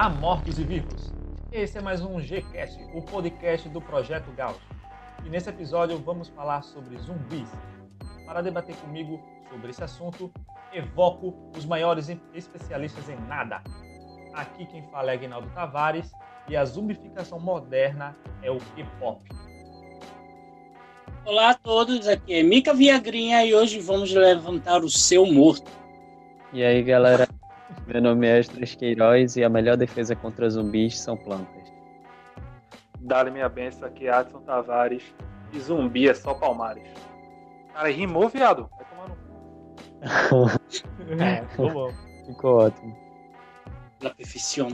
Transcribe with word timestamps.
Olá, 0.00 0.08
mortos 0.08 0.58
e 0.58 0.64
vivos! 0.64 1.12
Esse 1.52 1.76
é 1.76 1.80
mais 1.82 2.00
um 2.00 2.18
Gcast, 2.18 2.82
o 2.94 3.02
podcast 3.02 3.68
do 3.68 3.82
Projeto 3.82 4.32
Gauss. 4.34 4.56
E 5.26 5.28
nesse 5.28 5.50
episódio 5.50 5.98
vamos 5.98 6.28
falar 6.28 6.62
sobre 6.62 6.96
zumbis. 6.96 7.50
Para 8.24 8.40
debater 8.40 8.74
comigo 8.76 9.20
sobre 9.50 9.68
esse 9.68 9.84
assunto, 9.84 10.32
evoco 10.72 11.34
os 11.54 11.66
maiores 11.66 12.08
especialistas 12.32 13.10
em 13.10 13.16
nada. 13.28 13.62
Aqui 14.32 14.64
quem 14.64 14.82
fala 14.84 15.10
é 15.10 15.14
Aguinaldo 15.16 15.50
Tavares 15.50 16.10
e 16.48 16.56
a 16.56 16.64
zumbificação 16.64 17.38
moderna 17.38 18.16
é 18.42 18.50
o 18.50 18.56
K-pop. 18.56 19.22
Olá 21.26 21.50
a 21.50 21.54
todos, 21.54 22.08
aqui 22.08 22.36
é 22.36 22.42
Mica 22.42 22.72
Viagrinha 22.72 23.44
e 23.44 23.54
hoje 23.54 23.78
vamos 23.78 24.10
levantar 24.14 24.82
o 24.82 24.88
seu 24.88 25.26
morto. 25.26 25.70
E 26.54 26.64
aí 26.64 26.82
galera, 26.82 27.28
meu 27.86 28.00
nome 28.00 28.26
é 28.26 28.38
Esdras 28.38 28.74
Queiroz 28.74 29.36
e 29.36 29.44
a 29.44 29.48
melhor 29.48 29.76
defesa 29.76 30.14
contra 30.14 30.48
zumbis 30.48 31.00
são 31.00 31.16
plantas. 31.16 31.72
Dá-lhe 33.00 33.30
minha 33.30 33.48
benção 33.48 33.88
aqui, 33.88 34.08
Adson 34.08 34.40
Tavares. 34.40 35.14
E 35.52 35.58
zumbi 35.58 36.08
é 36.08 36.14
só 36.14 36.34
palmares. 36.34 36.88
Cara, 37.72 37.90
rimou, 37.90 38.28
viado. 38.28 38.68
Vai 38.76 38.86
tomar 38.86 39.08
no 39.08 39.16
cu. 39.16 40.60
É, 41.20 41.44
ficou 41.46 41.70
bom. 41.72 41.92
Ficou 42.26 42.58
ótimo. 42.58 42.96
La 44.02 44.10
perfeição. 44.10 44.68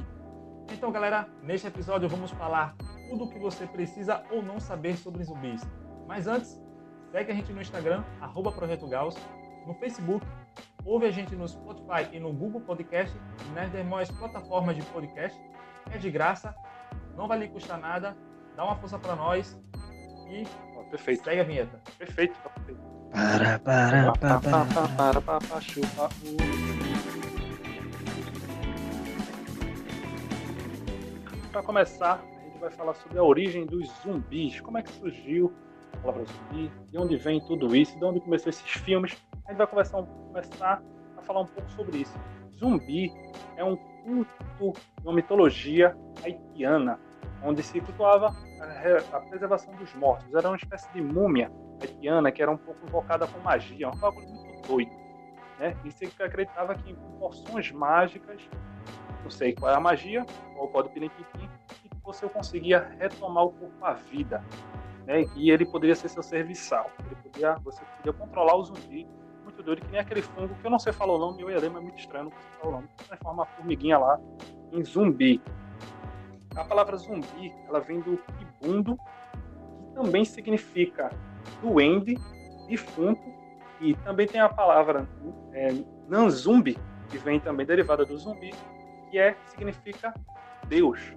Então, 0.71 0.93
galera, 0.93 1.27
neste 1.43 1.67
episódio 1.67 2.09
vamos 2.09 2.31
falar 2.33 2.75
tudo 3.09 3.25
o 3.25 3.31
que 3.31 3.39
você 3.39 3.67
precisa 3.67 4.23
ou 4.31 4.43
não 4.43 4.61
saber 4.61 4.97
sobre 4.97 5.25
zumbis. 5.25 5.62
Mas 6.06 6.27
antes, 6.27 6.61
segue 7.11 7.33
a 7.33 7.34
gente 7.34 7.53
no 7.53 7.61
Instagram, 7.61 8.05
arroba 8.21 8.53
Projeto 8.53 8.87
Gauss, 8.87 9.17
no 9.67 9.75
Facebook, 9.75 10.27
ouve 10.87 11.06
a 11.06 11.11
gente 11.11 11.34
no 11.34 11.47
Spotify 11.47 12.09
e 12.12 12.20
no 12.20 12.33
Google 12.33 12.61
Podcast 12.61 13.15
e 13.45 13.55
nas 13.55 13.70
demais 13.73 14.11
plataformas 14.11 14.77
de 14.77 14.83
podcast. 14.83 15.39
É 15.91 15.98
de 15.98 16.11
graça, 16.11 16.55
não 17.17 17.28
vai 17.28 17.39
lhe 17.39 17.48
custar 17.48 17.78
nada, 17.78 18.17
dá 18.56 18.65
uma 18.65 18.77
força 18.77 18.98
para 18.98 19.15
nós 19.17 19.61
e 20.28 20.45
Ó, 20.77 20.83
perfeito. 20.84 21.25
segue 21.25 21.41
a 21.41 21.45
vinheta. 21.45 21.81
Perfeito. 21.98 22.37
perfeito. 22.39 22.81
Para, 23.11 23.59
para, 23.59 24.12
para, 24.12 24.41
pá, 24.41 24.41
para. 24.41 24.65
pá, 24.65 24.89
para, 24.97 25.20
pá, 25.20 25.39
pá, 25.48 25.61
chupa, 25.61 26.06
uh. 26.06 26.67
Para 31.53 31.62
começar, 31.62 32.23
a 32.23 32.45
gente 32.45 32.59
vai 32.59 32.71
falar 32.71 32.95
sobre 32.95 33.19
a 33.19 33.23
origem 33.23 33.65
dos 33.65 33.89
zumbis. 34.03 34.61
Como 34.61 34.77
é 34.77 34.83
que 34.83 34.93
surgiu 34.93 35.55
a 35.93 35.97
palavra 35.98 36.25
zumbi? 36.25 36.71
De 36.91 36.98
onde 36.98 37.17
vem 37.17 37.41
tudo 37.41 37.75
isso? 37.75 37.97
De 37.98 38.05
onde 38.05 38.21
começou 38.21 38.50
esses 38.50 38.71
filmes? 38.71 39.17
A 39.47 39.53
gente 39.53 39.59
vai 39.59 39.67
um- 40.03 40.07
começar 40.33 40.83
a 41.17 41.23
falar 41.23 41.41
um 41.41 41.47
pouco 41.47 41.71
sobre 41.71 41.99
isso. 41.99 42.19
Zumbi 42.59 43.13
é 43.57 43.65
um 43.65 43.77
culto, 43.77 44.81
uma 45.05 45.13
mitologia 45.13 45.97
haitiana, 46.25 46.99
onde 47.43 47.63
se 47.63 47.81
cultuava 47.81 48.35
a, 48.61 49.17
a 49.17 49.21
preservação 49.21 49.73
dos 49.77 49.95
mortos. 49.95 50.33
Era 50.35 50.49
uma 50.49 50.57
espécie 50.57 50.91
de 50.93 51.01
múmia 51.01 51.51
haitiana 51.81 52.33
que 52.33 52.43
era 52.43 52.51
um 52.51 52.57
pouco 52.57 52.85
invocada 52.87 53.27
com 53.27 53.39
magia, 53.41 53.89
um 53.89 53.97
bagulho 53.97 54.29
muito 54.29 54.69
doido. 54.69 54.91
Né? 55.59 55.77
E 55.85 55.93
se 55.93 56.07
acreditava 56.21 56.75
que 56.75 56.91
em 56.91 56.95
porções 57.19 57.71
mágicas, 57.71 58.43
não 59.23 59.31
sei 59.31 59.55
qual 59.55 59.71
é 59.73 59.77
a 59.77 59.81
magia, 59.81 60.27
ou 60.57 60.69
pode 60.69 60.89
pirinquitim, 60.91 61.49
que 61.83 61.91
você 62.03 62.29
conseguia 62.29 62.81
retomar 62.99 63.45
o 63.45 63.53
corpo 63.53 63.85
à 63.85 63.93
vida. 63.93 64.43
Né? 65.06 65.25
E 65.37 65.51
ele 65.51 65.65
poderia 65.65 65.95
ser 65.95 66.09
seu 66.09 66.23
serviçal. 66.23 66.91
Ele 67.06 67.15
podia, 67.17 67.55
você 67.62 67.83
podia 67.97 68.12
controlar 68.12 68.56
o 68.56 68.65
zumbi, 68.65 69.06
doido, 69.66 69.82
que 69.82 69.91
nem 69.91 70.00
aquele 70.00 70.22
fungo, 70.22 70.54
que 70.54 70.65
eu 70.65 70.71
não 70.71 70.78
sei 70.78 70.93
falar 70.93 71.15
o 71.15 71.19
nome, 71.19 71.44
mas 71.44 71.62
é 71.62 71.69
muito 71.69 71.99
estranho, 71.99 72.27
não 72.27 72.31
sei 72.31 72.41
falar 72.60 72.69
o 72.69 72.72
nome. 72.77 72.88
Transforma 73.09 73.43
a 73.43 73.47
formiguinha 73.47 73.99
lá 73.99 74.19
em 74.72 74.82
zumbi. 74.82 75.43
A 76.54 76.65
palavra 76.65 76.97
zumbi, 76.97 77.53
ela 77.69 77.81
vem 77.81 78.00
do 78.00 78.16
kibundo, 78.38 78.97
que 78.97 79.94
também 79.94 80.25
significa 80.25 81.10
duende, 81.60 82.15
defunto, 82.69 83.22
e 83.81 83.94
também 83.97 84.26
tem 84.26 84.41
a 84.41 84.49
palavra 84.49 85.06
é, 85.53 85.69
nanzumbi, 86.09 86.78
que 87.10 87.19
vem 87.19 87.38
também 87.38 87.66
derivada 87.66 88.06
do 88.06 88.16
zumbi, 88.16 88.55
que 89.10 89.19
é 89.19 89.37
significa 89.49 90.15
Deus. 90.66 91.15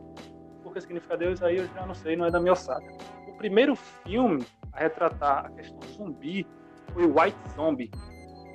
Por 0.62 0.74
que 0.74 0.82
significa 0.82 1.16
Deus 1.16 1.42
aí 1.42 1.58
eu 1.58 1.68
já 1.68 1.86
não 1.86 1.96
sei, 1.96 2.18
não 2.18 2.26
é 2.26 2.32
da 2.32 2.40
minha 2.40 2.54
ossada. 2.54 2.86
O 3.28 3.34
primeiro 3.38 3.76
filme 3.76 4.46
a 4.74 4.80
retratar 4.80 5.46
a 5.46 5.50
questão 5.52 5.80
zumbi 5.94 6.46
foi 6.94 7.06
White 7.06 7.38
Zombie, 7.56 7.90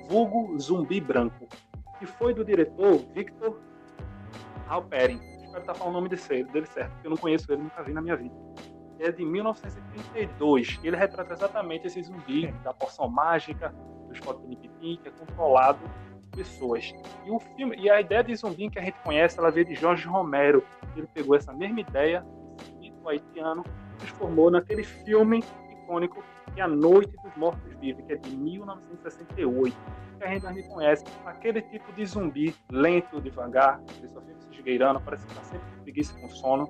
vulgo 0.07 0.57
zumbi 0.59 0.99
branco, 0.99 1.47
que 1.99 2.05
foi 2.05 2.33
do 2.33 2.43
diretor 2.43 2.97
Victor 3.13 3.59
Halperin. 4.67 5.19
Espero 5.43 5.61
estar 5.61 5.73
falando 5.73 5.93
o 5.93 5.97
nome 5.97 6.09
desse, 6.09 6.43
dele 6.43 6.65
certo, 6.65 6.91
porque 6.93 7.07
eu 7.07 7.11
não 7.11 7.17
conheço 7.17 7.51
ele, 7.51 7.63
nunca 7.63 7.83
vi 7.83 7.93
na 7.93 8.01
minha 8.01 8.15
vida 8.15 8.33
é 8.99 9.11
de 9.11 9.25
1932. 9.25 10.79
Ele 10.83 10.95
retrata 10.95 11.33
exatamente 11.33 11.87
esse 11.87 12.01
zumbi 12.03 12.51
da 12.63 12.73
porção 12.73 13.09
mágica 13.09 13.73
dos 14.07 14.19
Potinipitim, 14.19 14.99
que 15.01 15.09
é 15.09 15.11
controlado 15.11 15.79
por 15.79 16.37
pessoas. 16.37 16.93
E 17.25 17.31
o 17.31 17.39
filme, 17.39 17.75
e 17.77 17.89
a 17.89 17.99
ideia 17.99 18.23
de 18.23 18.35
zumbi 18.35 18.69
que 18.69 18.79
a 18.79 18.81
gente 18.81 18.99
conhece, 18.99 19.39
ela 19.39 19.51
veio 19.51 19.65
de 19.65 19.75
Jorge 19.75 20.07
Romero. 20.07 20.63
Ele 20.95 21.07
pegou 21.13 21.35
essa 21.35 21.53
mesma 21.53 21.81
ideia, 21.81 22.25
esse 22.61 22.75
mito 22.77 23.07
haitiano, 23.07 23.63
e 23.93 23.97
transformou 23.97 24.49
naquele 24.49 24.83
filme 24.83 25.43
icônico 25.71 26.23
que 26.55 26.61
é 26.61 26.63
A 26.63 26.67
Noite 26.67 27.15
dos 27.21 27.35
Mortos 27.35 27.73
Vivos, 27.79 28.03
que 28.05 28.13
é 28.13 28.15
de 28.15 28.35
1968. 28.35 29.77
Que 30.17 30.23
a 30.23 30.27
gente, 30.27 30.47
a 30.47 30.53
gente 30.53 30.69
conhece 30.69 31.03
aquele 31.25 31.61
tipo 31.61 31.91
de 31.93 32.05
zumbi 32.05 32.55
lento, 32.71 33.21
devagar, 33.21 33.81
ele 33.97 34.07
só 34.07 34.21
fica 34.21 34.39
se 34.39 34.55
esgueirando, 34.55 35.01
parece 35.01 35.25
que 35.27 35.33
está 35.33 35.43
sempre 35.43 35.67
com 35.75 35.83
preguiça 35.83 36.19
com 36.19 36.29
sono 36.29 36.67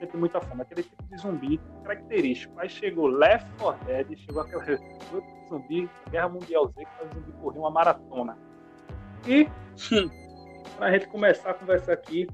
sempre 0.00 0.16
muita 0.16 0.40
fome, 0.40 0.62
aquele 0.62 0.82
tipo 0.82 1.02
de 1.04 1.16
zumbi 1.18 1.60
característico. 1.84 2.58
Aí 2.58 2.68
chegou 2.68 3.06
Left 3.06 3.46
4 3.58 3.86
Dead, 3.86 4.18
chegou 4.18 4.42
aquele 4.42 4.78
zumbi, 5.48 5.90
Guerra 6.10 6.28
Mundial 6.30 6.68
Z, 6.68 6.84
que 6.84 6.90
faz 6.96 7.10
o 7.10 7.14
zumbi 7.14 7.32
correr 7.32 7.58
uma 7.58 7.70
maratona. 7.70 8.36
E, 9.26 9.46
pra 10.78 10.92
gente 10.92 11.06
começar 11.08 11.50
a 11.50 11.54
conversar 11.54 11.92
aqui, 11.92 12.26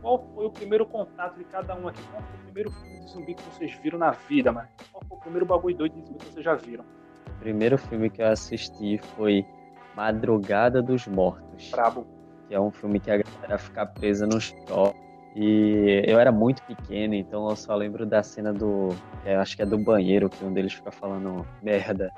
qual 0.00 0.24
foi 0.34 0.46
o 0.46 0.50
primeiro 0.50 0.86
contato 0.86 1.36
de 1.36 1.44
cada 1.44 1.74
um 1.74 1.88
aqui? 1.88 2.02
Qual 2.10 2.22
foi 2.22 2.40
o 2.40 2.42
primeiro 2.44 2.70
filme 2.70 3.00
de 3.00 3.10
zumbi 3.10 3.34
que 3.34 3.42
vocês 3.42 3.74
viram 3.82 3.98
na 3.98 4.10
vida, 4.10 4.52
mano? 4.52 4.68
Qual 4.92 5.02
foi 5.08 5.16
o 5.16 5.20
primeiro 5.20 5.46
bagulho 5.46 5.76
doido 5.76 5.94
de 5.94 6.06
zumbi 6.06 6.18
que 6.18 6.32
vocês 6.32 6.44
já 6.44 6.54
viram? 6.54 6.84
O 7.28 7.38
primeiro 7.40 7.78
filme 7.78 8.10
que 8.10 8.22
eu 8.22 8.28
assisti 8.28 8.98
foi 9.16 9.44
Madrugada 9.94 10.82
dos 10.82 11.06
Mortos, 11.06 11.70
Brabo. 11.70 12.06
que 12.46 12.54
é 12.54 12.60
um 12.60 12.70
filme 12.70 13.00
que 13.00 13.10
a 13.10 13.18
galera 13.18 13.58
fica 13.58 13.86
presa 13.86 14.26
no 14.26 14.40
shopping. 14.40 15.08
E 15.34 16.02
eu 16.06 16.18
era 16.18 16.32
muito 16.32 16.62
pequeno, 16.62 17.14
então 17.14 17.48
eu 17.48 17.54
só 17.54 17.74
lembro 17.74 18.06
da 18.06 18.22
cena 18.22 18.52
do. 18.52 18.88
eu 19.24 19.40
acho 19.40 19.56
que 19.56 19.62
é 19.62 19.66
do 19.66 19.78
banheiro, 19.78 20.28
que 20.28 20.44
um 20.44 20.52
deles 20.52 20.72
fica 20.72 20.90
falando 20.90 21.46
merda. 21.62 22.12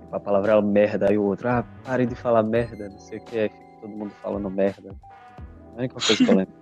Tipo, 0.00 0.16
a 0.16 0.20
palavra 0.20 0.52
é 0.52 0.60
merda, 0.60 1.08
aí 1.08 1.16
o 1.16 1.22
outro, 1.22 1.48
ah, 1.48 1.64
pare 1.84 2.04
de 2.04 2.14
falar 2.14 2.42
merda, 2.42 2.88
não 2.88 2.98
sei 2.98 3.18
o 3.18 3.22
que, 3.22 3.48
fica 3.48 3.80
todo 3.80 3.90
mundo 3.90 4.10
falando 4.22 4.50
merda. 4.50 4.94
A 5.74 5.78
única 5.78 5.94
coisa 5.94 6.16
que 6.16 6.30
eu 6.30 6.36
lembro. 6.36 6.52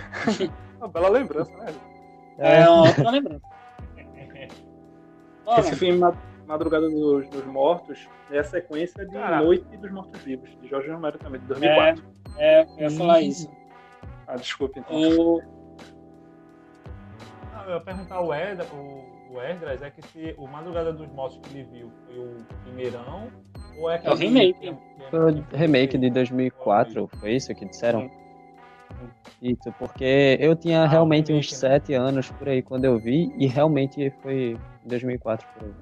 Uma 0.78 0.88
bela 0.88 1.08
lembrança, 1.08 1.56
né? 1.58 1.74
É 2.38 2.68
uma 2.68 2.82
ótima 2.90 3.10
lembrança. 3.10 3.46
Olha, 5.46 5.60
Esse 5.60 5.76
filme 5.76 5.98
Ma- 5.98 6.16
Madrugada 6.46 6.88
dos, 6.88 7.28
dos 7.28 7.44
Mortos 7.46 8.08
é 8.30 8.38
a 8.38 8.44
sequência 8.44 9.04
de 9.04 9.12
Cara. 9.12 9.42
Noite 9.42 9.64
dos 9.76 9.90
Mortos 9.90 10.20
Vivos, 10.22 10.48
de 10.60 10.68
Jorge 10.68 10.90
Romero 10.90 11.18
também, 11.18 11.40
de 11.40 11.46
2004. 11.46 12.02
é, 12.38 12.62
eu 12.62 12.80
ia 12.80 12.90
falar 12.90 13.20
isso. 13.20 13.50
Ah, 14.26 14.36
desculpa 14.36 14.78
então. 14.78 14.96
O, 14.96 15.42
Ah, 17.52 17.64
eu 17.66 17.74
ia 17.74 17.80
perguntar 17.80 18.16
ao 18.16 18.34
Ed, 18.34 18.62
o, 18.72 19.34
o 19.34 19.40
é 19.40 19.90
que 19.90 20.02
se 20.08 20.34
o 20.38 20.46
Madrugada 20.46 20.92
dos 20.92 21.08
Mortos 21.12 21.38
que 21.42 21.56
ele 21.58 21.64
viu 21.70 21.90
foi 22.06 22.18
o 22.18 22.36
primeirão 22.64 23.28
ou 23.78 23.90
é 23.90 23.96
É 24.02 24.08
o 24.08 24.12
aquele 24.14 24.28
remake. 24.28 24.58
que- 24.60 24.70
que- 24.72 25.10
Foi 25.10 25.30
o 25.32 25.42
que- 25.42 25.56
remake 25.56 25.98
de 25.98 26.10
2004, 26.10 27.06
foi 27.20 27.32
isso 27.34 27.54
que 27.54 27.64
disseram? 27.66 28.10
Isso, 29.42 29.72
porque 29.78 30.38
eu 30.40 30.56
tinha 30.56 30.82
Ah, 30.82 30.86
realmente 30.88 31.32
uns 31.32 31.50
né? 31.52 31.58
7 31.58 31.92
anos 31.94 32.30
por 32.30 32.48
aí 32.48 32.62
quando 32.62 32.84
eu 32.84 32.98
vi, 32.98 33.32
e 33.36 33.46
realmente 33.46 34.10
foi 34.22 34.56
em 34.84 34.88
2004 34.88 35.46
por 35.54 35.64
aí. 35.64 35.74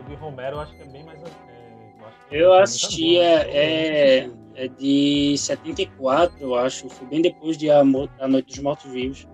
O 0.00 0.08
de 0.08 0.14
Romero 0.16 0.56
eu 0.56 0.60
acho 0.60 0.74
que 0.74 0.82
é 0.82 0.86
bem 0.86 1.04
mais. 1.04 1.18
é, 1.22 1.26
eu 1.28 1.32
acho 1.32 2.28
que 2.28 2.36
eu 2.36 2.54
é 2.54 2.62
assisti, 2.62 3.04
muito 3.04 3.20
é, 3.22 3.44
bom, 3.44 3.50
é, 3.52 4.26
né? 4.26 4.34
é 4.56 4.68
de 4.68 5.38
74, 5.38 6.36
eu 6.40 6.54
acho. 6.54 6.88
Foi 6.88 7.06
bem 7.06 7.22
depois 7.22 7.56
de 7.56 7.70
A, 7.70 7.84
Mo- 7.84 8.08
a 8.18 8.28
Noite 8.28 8.48
dos 8.48 8.58
Mortos 8.58 8.90
Vivos. 8.90 9.26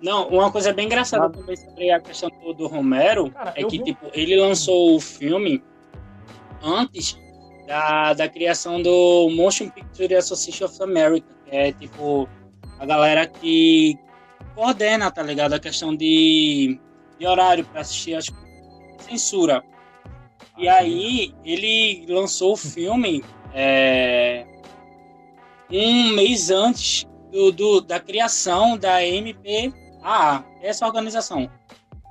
Não, 0.00 0.28
uma 0.28 0.52
coisa 0.52 0.72
bem 0.72 0.86
engraçada 0.86 1.30
também 1.30 1.56
sobre 1.56 1.90
a 1.90 1.98
questão 2.00 2.30
do, 2.54 2.66
Romero 2.66 3.30
Cara, 3.30 3.54
é 3.56 3.62
eu 3.62 3.68
que 3.68 3.78
vi 3.78 3.84
tipo, 3.84 4.10
ele 4.12 4.36
lançou 4.36 4.94
o 4.94 5.00
filme 5.00 5.62
antes 6.62 7.18
da, 7.66 8.12
da 8.14 8.28
criação 8.28 8.82
do 8.82 9.30
Motion 9.30 9.68
Picture 9.70 10.14
Association 10.14 10.66
of 10.66 10.82
America, 10.82 11.26
que 11.44 11.56
é 11.56 11.72
tipo 11.72 12.28
a 12.78 12.86
galera 12.86 13.26
que 13.26 13.98
coordena, 14.54 15.10
tá 15.10 15.22
ligado? 15.22 15.54
A 15.54 15.60
questão 15.60 15.94
de, 15.94 16.78
de 17.18 17.26
horário 17.26 17.64
para 17.64 17.80
assistir 17.80 18.14
as 18.14 18.30
censura. 19.06 19.62
E 20.58 20.68
Ah, 20.68 20.76
aí 20.76 21.34
ele 21.44 22.06
lançou 22.08 22.54
o 22.54 22.56
filme 22.56 23.22
é, 23.54 24.46
um 25.70 26.10
mês 26.14 26.50
antes 26.50 27.06
do, 27.30 27.52
do, 27.52 27.80
da 27.80 28.00
criação 28.00 28.76
da 28.76 28.98
MPAA, 29.00 30.44
essa 30.62 30.86
organização. 30.86 31.50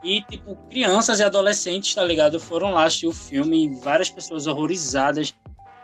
E, 0.05 0.21
tipo, 0.21 0.55
crianças 0.69 1.19
e 1.19 1.23
adolescentes, 1.23 1.95
tá 1.95 2.03
ligado? 2.03 2.39
Foram 2.39 2.69
lá 2.69 2.83
assistir 2.83 3.07
o 3.07 3.11
filme, 3.11 3.73
várias 3.81 4.07
pessoas 4.07 4.45
horrorizadas, 4.45 5.33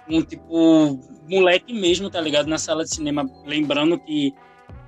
um 0.08 0.22
tipo, 0.22 1.00
moleque 1.28 1.74
mesmo, 1.74 2.08
tá 2.08 2.22
ligado? 2.22 2.46
Na 2.46 2.60
sala 2.60 2.84
de 2.84 2.94
cinema, 2.94 3.28
lembrando 3.48 3.98
que 3.98 4.32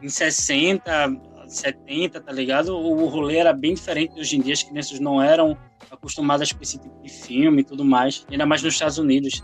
em 0.04 0.08
60, 0.08 1.20
70, 1.48 2.22
tá 2.22 2.32
ligado? 2.32 2.78
O 2.78 3.08
rolê 3.08 3.38
era 3.38 3.52
bem 3.52 3.74
diferente 3.74 4.20
hoje 4.20 4.38
em 4.38 4.42
dia, 4.42 4.54
as 4.54 4.62
crianças 4.62 5.00
não 5.00 5.20
eram 5.20 5.58
acostumadas 5.90 6.52
com 6.52 6.62
esse 6.62 6.78
tipo 6.78 7.02
de 7.02 7.10
filme 7.10 7.62
e 7.62 7.66
tudo 7.66 7.84
mais, 7.84 8.28
ainda 8.30 8.46
mais 8.46 8.62
nos 8.62 8.76
Estados 8.76 9.00
Unidos. 9.00 9.42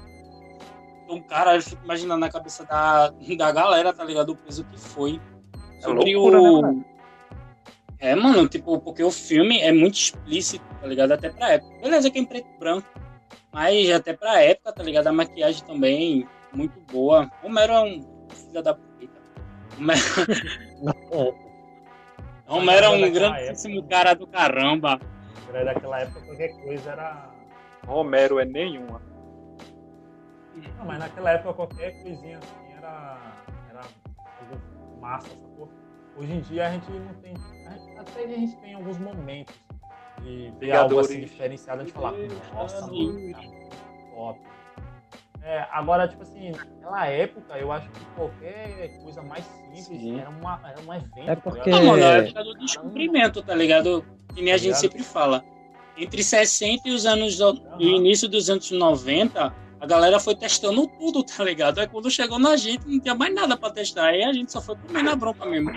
Então, 1.04 1.20
cara, 1.24 1.56
eu 1.56 1.64
fico 1.64 1.84
imaginando 1.84 2.20
na 2.20 2.30
cabeça 2.30 2.64
da, 2.64 3.12
da 3.36 3.52
galera, 3.52 3.92
tá 3.92 4.04
ligado? 4.04 4.34
O 4.34 4.36
peso 4.36 4.64
que 4.66 4.80
foi. 4.80 5.20
É 5.80 5.82
Sobre 5.82 6.16
loucura, 6.16 6.40
o. 6.40 6.62
né? 6.62 6.86
É, 8.00 8.16
mano, 8.16 8.48
tipo, 8.48 8.80
porque 8.80 9.04
o 9.04 9.12
filme 9.12 9.60
é 9.60 9.72
muito 9.72 9.96
explícito, 9.96 10.64
tá 10.80 10.88
ligado? 10.88 11.12
Até 11.12 11.30
pra 11.30 11.52
época. 11.52 11.76
Beleza 11.82 12.10
que 12.10 12.18
é 12.18 12.22
em 12.22 12.26
preto 12.26 12.48
e 12.56 12.60
branco. 12.60 12.88
Mas 13.52 13.90
até 13.92 14.14
pra 14.14 14.42
época, 14.42 14.72
tá 14.72 14.84
ligado? 14.84 15.08
A 15.08 15.12
maquiagem 15.12 15.66
também, 15.66 16.28
muito 16.54 16.80
boa. 16.92 17.30
Romero 17.42 17.74
é 17.74 17.82
um 17.82 18.28
filho 18.30 18.62
da 18.64 18.74
puta. 18.74 19.20
Romero, 19.78 21.36
Romero 22.48 22.86
é 22.86 22.90
um 22.90 23.02
Daquela 23.02 23.30
grandíssimo 23.38 23.80
época. 23.80 23.90
cara 23.90 24.14
do 24.14 24.28
caramba. 24.28 25.00
Era 25.50 25.66
daquela 25.66 26.00
época 26.02 26.22
qualquer 26.22 26.50
coisa 26.64 26.92
era. 26.92 27.30
Romero 27.86 28.40
é 28.40 28.46
nenhuma. 28.46 29.02
Não, 30.78 30.86
mas 30.86 31.00
naquela 31.00 31.32
época 31.32 31.54
qualquer 31.54 32.02
coisinha 32.02 32.38
assim 32.38 32.74
era. 32.78 33.18
Era 33.70 33.82
massa, 35.00 35.30
sacou? 35.30 35.70
Hoje 36.20 36.34
em 36.34 36.42
dia 36.42 36.68
a 36.68 36.72
gente 36.72 36.92
não 36.92 37.14
tem. 37.22 37.34
a 37.66 37.72
gente- 37.78 37.98
Até 37.98 38.24
a 38.24 38.28
gente 38.28 38.56
tem 38.58 38.74
alguns 38.74 38.98
momentos 38.98 39.56
de 40.22 40.52
ver 40.60 40.72
algo 40.74 41.00
assim 41.00 41.22
diferenciado 41.22 41.84
de 41.86 41.92
falar, 41.92 42.12
Deus, 42.12 42.34
nossa, 42.54 42.82
top. 44.16 44.40
É, 45.42 45.66
agora, 45.72 46.08
tipo 46.08 46.22
assim, 46.22 46.52
naquela 46.52 47.08
época 47.08 47.58
eu 47.58 47.72
acho 47.72 47.90
que 47.92 48.06
qualquer 48.16 49.00
coisa 49.02 49.22
mais 49.22 49.46
simples 49.46 49.86
Sim. 49.86 50.20
era, 50.20 50.30
uma, 50.30 50.60
era 50.66 50.82
um 50.82 50.94
evento. 50.94 51.30
É 51.30 51.36
tá 51.36 51.42
porque- 51.42 51.70
Não, 51.70 51.86
mano, 51.86 52.04
é 52.04 52.06
a 52.06 52.18
época 52.24 52.44
do 52.44 52.54
descobrimento, 52.56 53.42
tá 53.42 53.56
ligado? 53.56 54.06
Que 54.36 54.42
nem 54.42 54.52
a 54.52 54.56
Tá 54.56 54.58
gente 54.58 54.66
ligado? 54.68 54.82
sempre 54.82 55.04
fala. 55.04 55.44
Entre 55.98 56.22
60 56.24 56.88
e 56.90 56.92
os 56.92 57.06
anos. 57.06 57.40
o 57.40 57.50
Aham. 57.50 57.82
início 57.82 58.28
dos 58.28 58.50
anos 58.50 58.70
90, 58.72 59.54
a 59.80 59.86
galera 59.88 60.20
foi 60.20 60.36
testando 60.36 60.86
tudo, 60.88 61.24
tá 61.24 61.44
ligado? 61.44 61.80
Aí 61.80 61.88
quando 61.88 62.12
chegou 62.12 62.38
na 62.40 62.56
gente, 62.58 62.86
não 62.86 63.00
tinha 63.00 63.16
mais 63.16 63.34
nada 63.34 63.56
pra 63.58 63.70
testar. 63.72 64.08
Aí 64.08 64.24
a 64.24 64.34
gente 64.34 64.52
só 64.52 64.62
foi 64.62 64.76
comer 64.76 65.04
na 65.04 65.16
bronca 65.16 65.46
mesmo. 65.46 65.72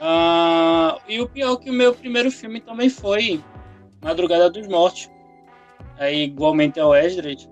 Ah, 0.00 0.98
e 1.08 1.20
o 1.20 1.28
pior 1.28 1.54
é 1.54 1.56
que 1.56 1.70
o 1.70 1.72
meu 1.72 1.94
primeiro 1.94 2.30
filme 2.30 2.60
também 2.60 2.88
foi 2.88 3.42
Madrugada 4.02 4.48
dos 4.48 4.66
Mortos. 4.68 5.10
Aí, 5.98 6.24
igualmente 6.24 6.78
ao 6.78 6.94
Esdras. 6.94 7.48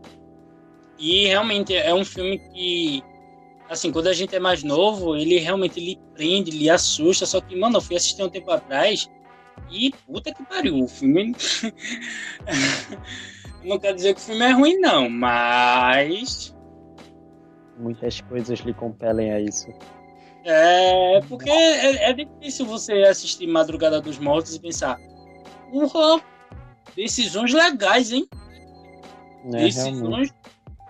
E 0.98 1.26
realmente 1.26 1.75
é 1.75 1.93
um 1.93 2.04
filme 2.04 2.38
que, 2.38 3.02
assim, 3.69 3.90
quando 3.90 4.06
a 4.06 4.12
gente 4.12 4.34
é 4.34 4.40
mais 4.40 4.62
novo, 4.62 5.16
ele 5.16 5.38
realmente 5.38 5.81
lhe 5.81 5.98
prende, 6.14 6.50
lhe 6.50 6.70
assusta. 6.70 7.26
Só 7.26 7.40
que, 7.40 7.56
mano, 7.56 7.78
eu 7.78 7.81
fui 7.81 7.96
assistir 7.96 8.22
um 8.22 8.28
tempo 8.28 8.50
atrás 8.50 9.10
e 9.70 9.90
puta 10.06 10.32
que 10.32 10.44
pariu, 10.44 10.84
o 10.84 10.88
filme. 10.88 11.34
não 13.64 13.78
quero 13.78 13.96
dizer 13.96 14.14
que 14.14 14.20
o 14.20 14.25
filme 14.25 14.44
é 14.44 14.52
ruim, 14.52 14.78
não, 14.78 15.10
mas. 15.10 16.54
Muitas 17.78 18.20
coisas 18.22 18.60
lhe 18.60 18.72
compelem 18.72 19.32
a 19.32 19.40
isso. 19.40 19.66
É 20.48 21.20
porque 21.28 21.50
é, 21.50 22.10
é 22.10 22.12
difícil 22.12 22.66
você 22.66 22.93
assistir 23.02 23.46
Madrugada 23.48 24.00
dos 24.00 24.16
Mortos 24.19 24.54
e 24.54 24.60
pensar, 24.60 24.98
porra, 25.72 26.22
decisões 26.94 27.52
legais, 27.52 28.12
hein? 28.12 28.28
Né, 29.44 29.69
realmente. 29.69 29.75
decisões. 29.75 30.34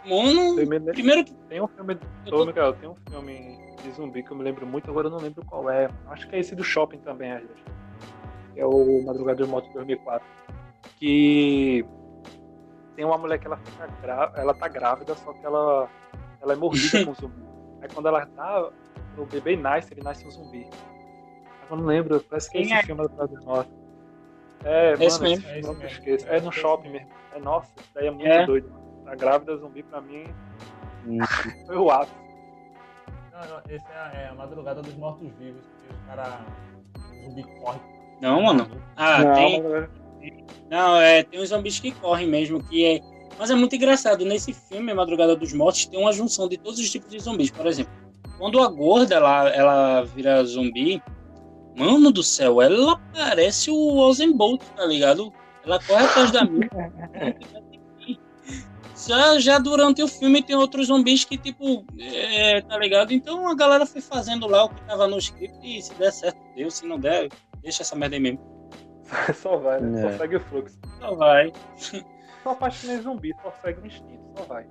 Mano, 0.05 0.41
Eu 0.61 0.67
me 0.67 0.79
lembro- 0.79 0.93
primeiro 0.93 1.25
que. 1.25 1.32
Tem 1.49 1.61
um 1.61 1.67
filme. 1.69 1.99
Tô- 2.26 2.44
Miguel, 2.47 2.73
tem 2.75 2.88
um 2.88 2.97
filme 3.11 3.58
de 3.82 3.91
zumbi 3.93 4.23
que 4.23 4.31
eu 4.31 4.37
me 4.37 4.44
lembro 4.44 4.67
muito, 4.67 4.91
agora 4.91 5.06
eu 5.08 5.11
não 5.11 5.19
lembro 5.19 5.44
qual 5.47 5.69
é. 5.70 5.88
Acho 6.09 6.29
que 6.29 6.37
é 6.37 6.38
esse 6.38 6.55
do 6.55 6.62
shopping 6.62 6.99
também, 6.99 7.32
às 7.32 7.41
vezes. 7.43 7.62
Que 8.55 8.61
é 8.61 8.67
o 8.67 9.02
Madrugada 9.05 9.38
dos 9.38 9.49
Mortos 9.49 9.73
2004. 9.73 10.26
Que 10.99 11.85
tem 12.94 13.05
uma 13.05 13.19
mulher 13.19 13.38
que 13.38 13.47
ela 13.47 13.56
fica 13.59 13.87
grá... 14.00 14.32
ela 14.37 14.55
tá 14.55 14.69
grávida, 14.69 15.14
só 15.17 15.32
que 15.32 15.44
ela, 15.44 15.88
ela 16.41 16.52
é 16.52 16.56
mordida 16.56 17.05
com 17.05 17.14
zumbi. 17.14 17.43
Aí 17.82 17.88
quando 17.93 18.06
ela 18.09 18.25
dá, 18.25 18.70
o 19.19 19.27
bebê 19.27 19.57
nasce, 19.57 19.93
ele 19.95 20.03
nasce 20.03 20.27
um 20.27 20.31
zumbi. 20.31 20.69
Eu 21.71 21.77
não 21.77 21.85
lembro, 21.85 22.21
parece 22.21 22.51
que 22.51 22.59
é 22.59 22.63
esse 22.63 22.73
é? 22.73 22.83
filme 22.83 23.09
da 23.09 23.27
dos 23.27 23.45
Mortos. 23.45 23.75
É, 24.65 24.93
Esse 24.95 25.21
mano, 25.21 25.31
mesmo. 25.31 25.49
esse 25.51 25.59
É 25.59 25.73
mesmo. 25.73 25.85
esqueço. 25.87 26.29
É 26.29 26.41
no 26.41 26.51
shopping 26.53 26.91
mesmo. 26.91 27.09
É 27.35 27.39
nossa, 27.41 27.71
isso 27.79 27.91
daí 27.95 28.07
é 28.07 28.11
muito 28.11 28.27
É. 28.27 28.47
doido. 28.47 28.73
A 29.07 29.15
grávida 29.15 29.57
zumbi 29.57 29.83
pra 29.83 30.01
mim 30.01 30.25
foi 31.67 31.77
o 31.77 31.91
ápice. 31.91 32.13
Não, 33.33 33.41
não, 33.49 33.59
esse 33.69 33.85
é 33.87 33.97
a, 33.97 34.13
é 34.15 34.29
a 34.29 34.35
madrugada 34.35 34.81
dos 34.83 34.95
mortos-vivos, 34.95 35.62
que 35.67 35.93
os 35.95 36.01
caras. 36.07 36.35
O 36.97 37.29
zumbi 37.29 37.43
corre. 37.61 37.79
Não, 38.21 38.43
mano. 38.43 38.67
Ah, 38.97 39.23
Não, 39.25 39.35
tem. 39.35 39.62
mas- 39.62 39.89
Não, 40.71 40.97
é, 40.97 41.23
tem 41.23 41.41
uns 41.41 41.51
zumbis 41.51 41.79
que 41.79 41.93
correm 41.93 42.27
mesmo, 42.27 42.62
que 42.62 42.85
é. 42.85 43.01
Mas 43.39 43.51
é 43.51 43.55
muito 43.55 43.77
engraçado. 43.77 44.25
Nesse 44.25 44.55
filme, 44.55 44.93
Madrugada 44.95 45.37
dos 45.37 45.53
Mortos, 45.53 45.85
tem 45.87 46.01
uma 46.01 46.12
junção 46.12 46.49
de 46.49 46.57
todos 46.57 46.79
os 46.81 46.91
tipos 46.91 47.11
de 47.11 47.19
zumbis. 47.21 47.51
Por 47.51 47.67
exemplo, 47.67 47.93
quando 48.38 48.61
a 48.61 48.69
gorda 48.69 49.15
ela, 49.15 49.49
ela 49.50 50.03
vira 50.03 50.44
zumbi, 50.44 51.03
mano 51.77 52.11
do 52.11 52.23
céu, 52.23 52.61
ela 52.62 53.00
parece 53.15 53.71
o 53.71 53.97
Ozenbolt, 53.99 54.62
tá 54.77 54.85
ligado? 54.87 55.33
Ela 55.65 55.79
corre 55.83 56.05
atrás 56.05 56.31
da 56.31 56.44
minha. 56.44 56.69
Já, 59.06 59.38
já 59.38 59.59
durante 59.59 60.02
o 60.02 60.09
filme 60.09 60.43
tem 60.43 60.57
outros 60.57 60.87
zumbis 60.87 61.23
que, 61.23 61.37
tipo, 61.37 61.85
é, 62.00 62.62
tá 62.62 62.78
ligado? 62.78 63.12
Então 63.12 63.47
a 63.47 63.55
galera 63.55 63.85
foi 63.85 64.00
fazendo 64.00 64.49
lá 64.49 64.64
o 64.64 64.69
que 64.71 64.81
tava 64.83 65.07
no 65.07 65.19
script 65.19 65.59
e 65.62 65.83
se 65.83 65.95
der 65.95 66.11
certo, 66.11 66.38
deu. 66.57 66.71
Se 66.71 66.87
não 66.87 66.99
der, 66.99 67.28
deixa 67.61 67.83
essa 67.83 67.95
merda 67.95 68.16
aí 68.16 68.21
mesmo. 68.21 68.40
Só 69.40 69.59
vai, 69.59 69.81
né? 69.81 70.00
É. 70.07 70.12
Só 70.12 70.19
segue 70.19 70.37
o 70.37 70.40
fluxo. 70.40 70.78
Só 70.99 71.14
vai. 71.14 71.52
Só 72.43 72.55
faz 72.57 72.81
que 72.81 72.87
nem 72.87 73.02
zumbi, 73.02 73.33
só 73.43 73.52
segue 73.62 73.81
o 73.83 73.87
instinto, 73.87 74.21
só 74.37 74.45
vai. 74.45 74.66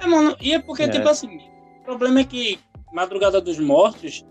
É, 0.00 0.06
mano, 0.06 0.34
e 0.40 0.54
é 0.54 0.58
porque, 0.58 0.84
É. 0.84 0.88
tipo 0.88 1.08
assim, 1.08 1.38
problema 1.88 2.20
é 2.20 2.24
que 2.24 2.58
Madrugada 2.92 3.40
dos 3.40 3.58
Mortos 3.58 4.22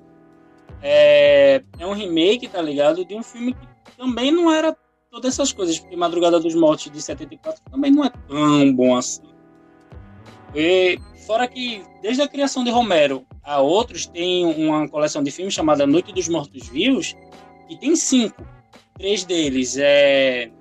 é, 0.79 1.63
é 1.79 1.87
um 1.87 1.93
remake, 1.93 2.47
tá 2.47 2.61
ligado? 2.61 3.03
De 3.03 3.15
um 3.15 3.23
filme 3.23 3.55
que 3.55 3.97
também 3.97 4.31
não 4.31 4.51
era 4.51 4.77
todas 5.09 5.33
essas 5.33 5.51
coisas, 5.51 5.79
porque 5.79 5.95
Madrugada 5.95 6.39
dos 6.39 6.53
Mortos 6.53 6.91
de 6.91 7.01
74 7.01 7.63
também 7.71 7.91
não 7.91 8.05
é 8.05 8.11
tão 8.27 8.73
bom 8.75 8.95
assim. 8.95 9.23
E, 10.53 10.99
fora 11.25 11.47
que, 11.47 11.83
desde 12.03 12.21
a 12.21 12.27
criação 12.27 12.63
de 12.63 12.69
Romero 12.69 13.25
a 13.43 13.59
outros, 13.59 14.05
tem 14.05 14.45
uma 14.45 14.87
coleção 14.87 15.23
de 15.23 15.31
filmes 15.31 15.55
chamada 15.55 15.87
Noite 15.87 16.13
dos 16.13 16.27
Mortos 16.27 16.67
Vivos, 16.69 17.15
que 17.67 17.75
tem 17.75 17.95
cinco. 17.95 18.45
Três 18.99 19.23
deles 19.23 19.77
é, 19.77 20.51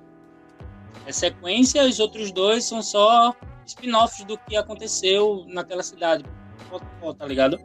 é 1.06 1.12
sequência, 1.12 1.84
os 1.84 2.00
outros 2.00 2.32
dois 2.32 2.64
são 2.64 2.82
só 2.82 3.34
spin-offs 3.66 4.24
do 4.24 4.38
que 4.38 4.56
aconteceu 4.56 5.44
naquela 5.46 5.82
cidade. 5.82 6.24
Tá 7.18 7.26
ligado? 7.26 7.58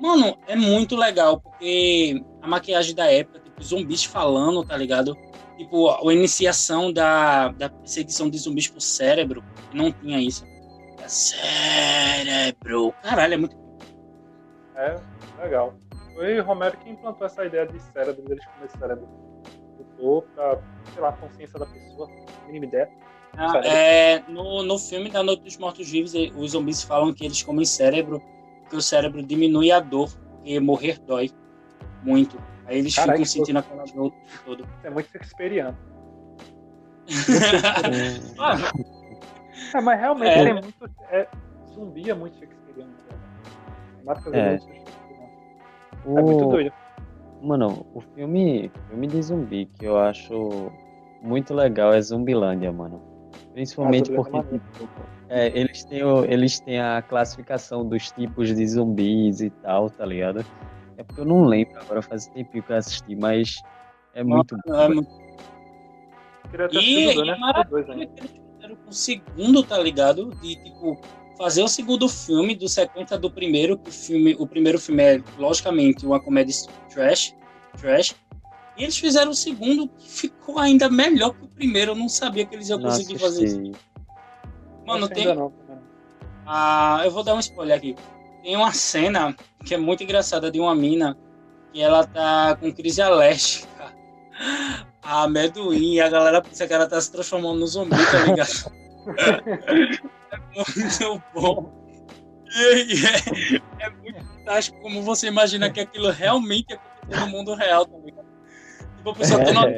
Mano, 0.00 0.36
é 0.46 0.56
muito 0.56 0.96
legal, 0.96 1.40
porque 1.40 2.22
a 2.42 2.48
maquiagem 2.48 2.94
da 2.94 3.10
época, 3.10 3.40
tipo, 3.40 3.62
zumbis 3.62 4.04
falando, 4.04 4.64
tá 4.64 4.76
ligado? 4.76 5.16
Tipo, 5.56 6.08
a 6.08 6.12
iniciação 6.12 6.92
da, 6.92 7.48
da 7.48 7.68
perseguição 7.68 8.28
de 8.28 8.38
zumbis 8.38 8.66
por 8.66 8.80
cérebro, 8.80 9.42
não 9.72 9.92
tinha 9.92 10.20
isso. 10.20 10.44
É 11.00 11.08
cérebro. 11.08 12.92
Caralho, 13.02 13.34
é 13.34 13.36
muito. 13.36 13.56
É, 14.74 14.96
legal. 15.40 15.74
Foi 16.14 16.40
Romero 16.40 16.76
que 16.78 16.90
implantou 16.90 17.26
essa 17.26 17.44
ideia 17.44 17.66
de 17.66 17.80
cérebro, 17.80 18.22
deles 18.22 18.44
comer 18.46 18.70
cérebro. 18.70 19.08
Botou 19.78 20.22
pra, 20.34 20.58
sei 20.92 21.02
lá, 21.02 21.10
a 21.10 21.12
consciência 21.12 21.58
da 21.58 21.66
pessoa, 21.66 22.08
mínima 22.46 22.66
ideia. 22.66 22.90
Ah, 23.36 23.60
é, 23.64 24.22
no, 24.28 24.62
no 24.62 24.78
filme 24.78 25.10
da 25.10 25.22
Noite 25.22 25.42
dos 25.42 25.56
Mortos-Vivos, 25.56 26.14
eh, 26.14 26.30
os 26.36 26.52
zumbis 26.52 26.82
falam 26.82 27.12
que 27.12 27.24
eles 27.24 27.42
comem 27.42 27.64
cérebro, 27.64 28.22
porque 28.60 28.76
o 28.76 28.80
cérebro 28.82 29.22
diminui 29.22 29.72
a 29.72 29.80
dor, 29.80 30.08
porque 30.36 30.60
morrer 30.60 30.98
dói 31.00 31.30
muito. 32.02 32.36
Aí 32.66 32.78
eles 32.78 32.94
Caralho, 32.94 33.18
ficam 33.18 33.24
que 33.24 33.28
sentindo 33.30 33.58
aquela 33.58 33.84
dor 33.84 34.12
o. 34.46 34.52
Isso 34.52 34.68
é 34.84 34.90
muito 34.90 35.10
shakespeariano. 35.10 35.76
hum, 37.08 38.34
Ah, 38.38 39.78
É, 39.78 39.80
mas 39.80 40.00
realmente 40.00 40.28
É. 40.30 40.44
tem 40.44 40.52
muito. 40.54 40.90
É, 41.10 41.28
zumbi 41.74 42.10
é 42.10 42.14
muito 42.14 42.38
shakespeariano. 42.38 42.92
É. 44.32 44.50
muito 44.50 44.62
shakespearianas. 44.64 44.64
É 46.06 46.22
muito 46.22 46.44
o, 46.44 46.48
doido. 46.50 46.72
mano, 47.42 47.86
o 47.94 48.00
filme, 48.00 48.70
filme 48.88 49.06
de 49.06 49.22
zumbi 49.22 49.66
que 49.66 49.84
eu 49.86 49.98
acho 49.98 50.70
muito 51.22 51.54
legal 51.54 51.92
é 51.94 52.00
Zumbilândia, 52.00 52.70
mano. 52.72 53.00
Principalmente 53.52 54.10
Ah, 54.12 54.16
porque 54.16 54.42
tipo, 54.42 54.88
é, 55.28 55.58
eles, 55.58 55.84
têm 55.84 56.02
o- 56.04 56.24
eles 56.24 56.60
têm 56.60 56.80
a 56.80 57.02
classificação 57.02 57.86
dos 57.88 58.10
tipos 58.10 58.54
de 58.54 58.66
zumbis 58.66 59.40
e 59.40 59.50
tal, 59.50 59.88
tá 59.90 60.04
ligado? 60.04 60.44
É 60.96 61.02
porque 61.02 61.20
eu 61.20 61.24
não 61.24 61.44
lembro 61.44 61.78
agora, 61.80 62.02
faz 62.02 62.26
tempo 62.26 62.50
que 62.50 62.72
eu 62.72 62.76
assisti, 62.76 63.16
mas 63.16 63.62
é 64.14 64.22
muito 64.22 64.56
É 64.66 64.88
muito 64.88 65.08
E, 66.72 67.12
e 67.12 67.24
né? 67.24 67.36
maravilha 67.36 68.06
que 68.06 68.20
eles 68.20 68.30
fizeram 68.54 68.76
com 68.76 68.90
o 68.90 68.92
segundo, 68.92 69.62
tá 69.62 69.78
ligado? 69.78 70.30
De, 70.40 70.56
tipo, 70.56 70.98
fazer 71.36 71.62
o 71.62 71.68
segundo 71.68 72.08
filme 72.08 72.54
do 72.54 72.68
sequência 72.68 73.18
do 73.18 73.30
primeiro, 73.30 73.76
que 73.76 73.88
o 73.88 73.92
filme, 73.92 74.36
o 74.38 74.46
primeiro 74.46 74.78
filme 74.78 75.02
é, 75.02 75.22
logicamente, 75.36 76.06
uma 76.06 76.20
comédia 76.20 76.54
trash, 76.88 77.34
trash. 77.80 78.14
E 78.76 78.82
eles 78.82 78.98
fizeram 78.98 79.30
o 79.30 79.34
segundo 79.34 79.88
que 79.88 80.08
ficou 80.08 80.58
ainda 80.58 80.88
melhor 80.88 81.30
que 81.34 81.44
o 81.44 81.48
primeiro. 81.48 81.92
Eu 81.92 81.96
não 81.96 82.08
sabia 82.08 82.44
que 82.44 82.54
eles 82.54 82.68
iam 82.68 82.78
não 82.78 82.90
conseguir 82.90 83.18
fazer 83.18 83.44
isso. 83.44 83.60
assisti. 83.60 83.94
Mano, 84.86 85.08
tem, 85.08 85.26
não, 85.26 85.34
não. 85.34 85.52
ah, 86.46 87.00
eu 87.04 87.10
vou 87.10 87.22
dar 87.22 87.34
um 87.34 87.40
spoiler 87.40 87.76
aqui. 87.76 87.96
Tem 88.42 88.56
uma 88.56 88.72
cena 88.72 89.34
que 89.64 89.74
é 89.74 89.78
muito 89.78 90.02
engraçada 90.02 90.50
de 90.50 90.60
uma 90.60 90.74
mina 90.74 91.16
que 91.72 91.80
ela 91.80 92.06
tá 92.06 92.56
com 92.56 92.72
crise 92.72 93.00
alérgica. 93.00 93.68
A 95.02 95.24
amendoim, 95.24 95.94
e 95.94 96.00
a 96.00 96.08
galera 96.08 96.42
pensa 96.42 96.66
que 96.66 96.72
ela 96.72 96.86
tá 96.86 97.00
se 97.00 97.12
transformando 97.12 97.60
no 97.60 97.66
zumbi, 97.66 97.96
tá 98.10 98.24
ligado? 98.24 98.72
é 100.32 100.38
muito 100.56 101.22
bom. 101.34 101.84
E, 102.54 102.94
e 102.94 103.06
é, 103.06 103.86
é 103.86 103.90
muito 103.90 104.24
fantástico 104.24 104.80
como 104.80 105.02
você 105.02 105.26
imagina 105.28 105.70
que 105.70 105.80
aquilo 105.80 106.10
realmente 106.10 106.74
aconteceu 106.74 107.26
no 107.26 107.32
mundo 107.32 107.54
real, 107.54 107.84
tá 107.84 107.98
ligado? 107.98 108.23
Tipo, 109.04 109.10
a 109.10 109.14
pessoa 109.16 109.44
tá 109.44 109.52
numa 109.52 109.68
É. 109.68 109.76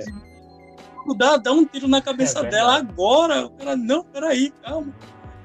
dá, 1.17 1.37
dá 1.37 1.53
um 1.53 1.65
tiro 1.65 1.89
na 1.89 2.01
cabeça 2.01 2.47
É 2.47 2.49
dela 2.49 2.77
agora. 2.77 3.47
O 3.47 3.51
cara, 3.51 3.77
não, 3.77 4.05
peraí, 4.05 4.53
calma. 4.63 4.95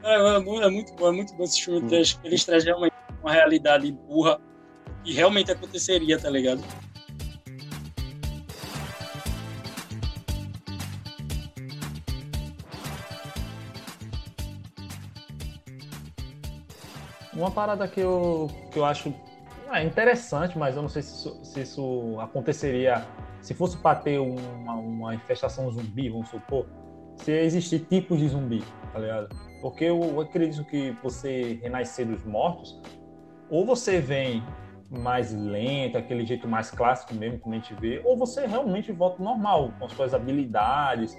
É, 0.04 0.16
é 0.16 0.66
é 0.66 0.70
muito 0.70 0.94
bom, 0.94 1.08
é 1.08 1.12
muito 1.12 1.34
bom 1.34 1.44
esse 1.44 1.64
filme. 1.64 1.82
Hum. 1.82 2.04
Eles 2.24 2.46
trazem 2.46 2.68
realmente 2.68 2.94
uma 3.24 3.32
realidade 3.32 3.92
burra 3.92 4.40
que 5.04 5.14
realmente 5.14 5.52
aconteceria, 5.52 6.20
tá 6.20 6.30
ligado? 6.30 6.64
Uma 17.34 17.50
parada 17.50 17.88
que 17.88 18.00
eu, 18.00 18.48
que 18.72 18.78
eu 18.78 18.86
acho 18.86 19.12
é 19.72 19.84
interessante, 19.84 20.56
mas 20.58 20.76
eu 20.76 20.84
não 20.84 20.90
sei 20.90 21.02
se 21.02 21.16
isso, 21.16 21.40
se 21.44 21.62
isso 21.62 22.20
aconteceria 22.20 23.08
se 23.42 23.54
fosse 23.54 23.78
para 23.78 24.00
ter 24.00 24.20
uma, 24.20 24.74
uma 24.76 25.16
infestação 25.16 25.70
zumbi, 25.72 26.10
vamos 26.10 26.30
supor, 26.30 26.68
se 27.16 27.32
existir 27.32 27.80
tipos 27.80 28.20
de 28.20 28.28
zumbi, 28.28 28.64
tá 28.94 29.00
ligado? 29.00 29.36
Porque 29.62 29.86
eu 29.86 30.20
acredito 30.22 30.64
que 30.66 30.92
você 31.04 31.60
renascer 31.62 32.08
dos 32.08 32.24
mortos, 32.24 32.80
ou 33.50 33.66
você 33.66 34.00
vem 34.00 34.44
mais 34.90 35.34
lento, 35.34 35.98
aquele 35.98 36.26
jeito 36.26 36.48
mais 36.48 36.70
clássico 36.70 37.14
mesmo, 37.14 37.40
como 37.40 37.56
a 37.56 37.58
gente 37.58 37.74
vê, 37.76 38.02
ou 38.04 38.18
você 38.18 38.46
realmente 38.46 38.92
volta 38.92 39.22
normal, 39.24 39.74
com 39.80 39.88
suas 39.90 40.14
habilidades, 40.14 41.18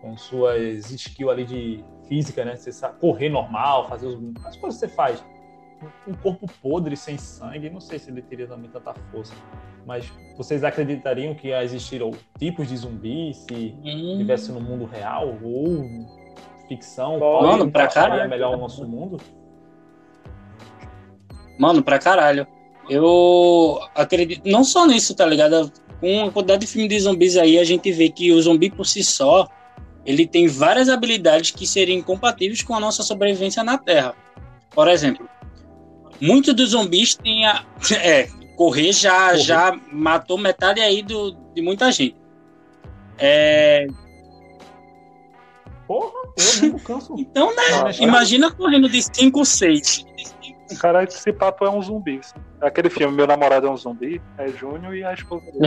com 0.00 0.16
suas 0.16 0.90
skills 0.90 1.30
ali 1.30 1.44
de 1.44 1.84
física, 2.08 2.44
né? 2.44 2.56
Você 2.56 2.72
sabe 2.72 2.98
correr 2.98 3.28
normal, 3.28 3.88
fazer 3.88 4.06
os, 4.06 4.16
as 4.44 4.56
coisas 4.56 4.80
que 4.80 4.86
você 4.86 4.88
faz. 4.88 5.24
Um 6.06 6.14
corpo 6.14 6.46
podre, 6.60 6.96
sem 6.96 7.18
sangue, 7.18 7.68
não 7.68 7.80
sei 7.80 7.98
se 7.98 8.10
ele 8.10 8.22
teria 8.22 8.46
também 8.46 8.70
tanta 8.70 8.94
força. 9.10 9.34
Mas 9.86 10.10
vocês 10.36 10.62
acreditariam 10.64 11.34
que 11.34 11.50
existiram 11.52 12.10
tipos 12.38 12.68
de 12.68 12.76
zumbis 12.76 13.36
se 13.38 13.74
Hum, 13.84 14.12
estivesse 14.12 14.52
no 14.52 14.60
mundo 14.60 14.84
real 14.84 15.36
ou 15.42 15.88
ficção? 16.68 17.18
Mano, 17.18 17.70
pra 17.70 17.84
encaixaria 17.84 18.10
caralho. 18.10 18.30
melhor 18.30 18.54
o 18.54 18.60
nosso 18.60 18.86
mundo? 18.86 19.18
Mano, 21.58 21.82
pra 21.82 21.98
caralho. 21.98 22.46
Eu 22.88 23.78
acredito, 23.94 24.42
não 24.48 24.64
só 24.64 24.86
nisso, 24.86 25.14
tá 25.14 25.24
ligado? 25.24 25.72
Com 26.00 26.24
a 26.24 26.32
quantidade 26.32 26.62
de 26.62 26.72
filme 26.72 26.88
de 26.88 26.98
zumbis 26.98 27.36
aí, 27.36 27.58
a 27.58 27.64
gente 27.64 27.92
vê 27.92 28.08
que 28.08 28.32
o 28.32 28.40
zumbi 28.42 28.70
por 28.70 28.84
si 28.86 29.04
só, 29.04 29.46
ele 30.04 30.26
tem 30.26 30.48
várias 30.48 30.88
habilidades 30.88 31.52
que 31.52 31.64
seriam 31.66 31.98
incompatíveis 31.98 32.62
com 32.62 32.74
a 32.74 32.80
nossa 32.80 33.02
sobrevivência 33.04 33.62
na 33.62 33.78
Terra. 33.78 34.14
Por 34.74 34.88
exemplo, 34.88 35.28
muitos 36.20 36.54
dos 36.54 36.70
zumbis 36.70 37.14
têm 37.14 37.46
a. 37.46 37.64
É, 38.02 38.28
correr 38.56 38.92
já, 38.92 39.30
Correr. 39.30 39.38
já 39.40 39.80
matou 39.92 40.38
metade 40.38 40.80
aí 40.80 41.02
do, 41.02 41.32
de 41.54 41.62
muita 41.62 41.90
gente. 41.92 42.16
É, 43.18 43.86
Porra, 45.86 46.12
eu 46.62 46.70
não 46.72 46.78
canso. 46.78 47.14
então, 47.18 47.54
né? 47.54 47.62
Ah, 47.84 47.90
Imagina 48.02 48.50
correndo 48.50 48.88
de 48.88 49.02
5, 49.02 49.44
6. 49.44 50.06
Cara, 50.80 51.04
esse 51.04 51.32
papo 51.32 51.66
é 51.66 51.70
um 51.70 51.82
zumbi. 51.82 52.20
Aquele 52.60 52.88
filme, 52.88 53.14
Meu 53.14 53.26
Namorado 53.26 53.66
é 53.66 53.70
um 53.70 53.76
Zumbi, 53.76 54.22
é 54.38 54.48
Júnior 54.48 54.96
e 54.96 55.04
a 55.04 55.12
esposa 55.12 55.44
dele. 55.44 55.58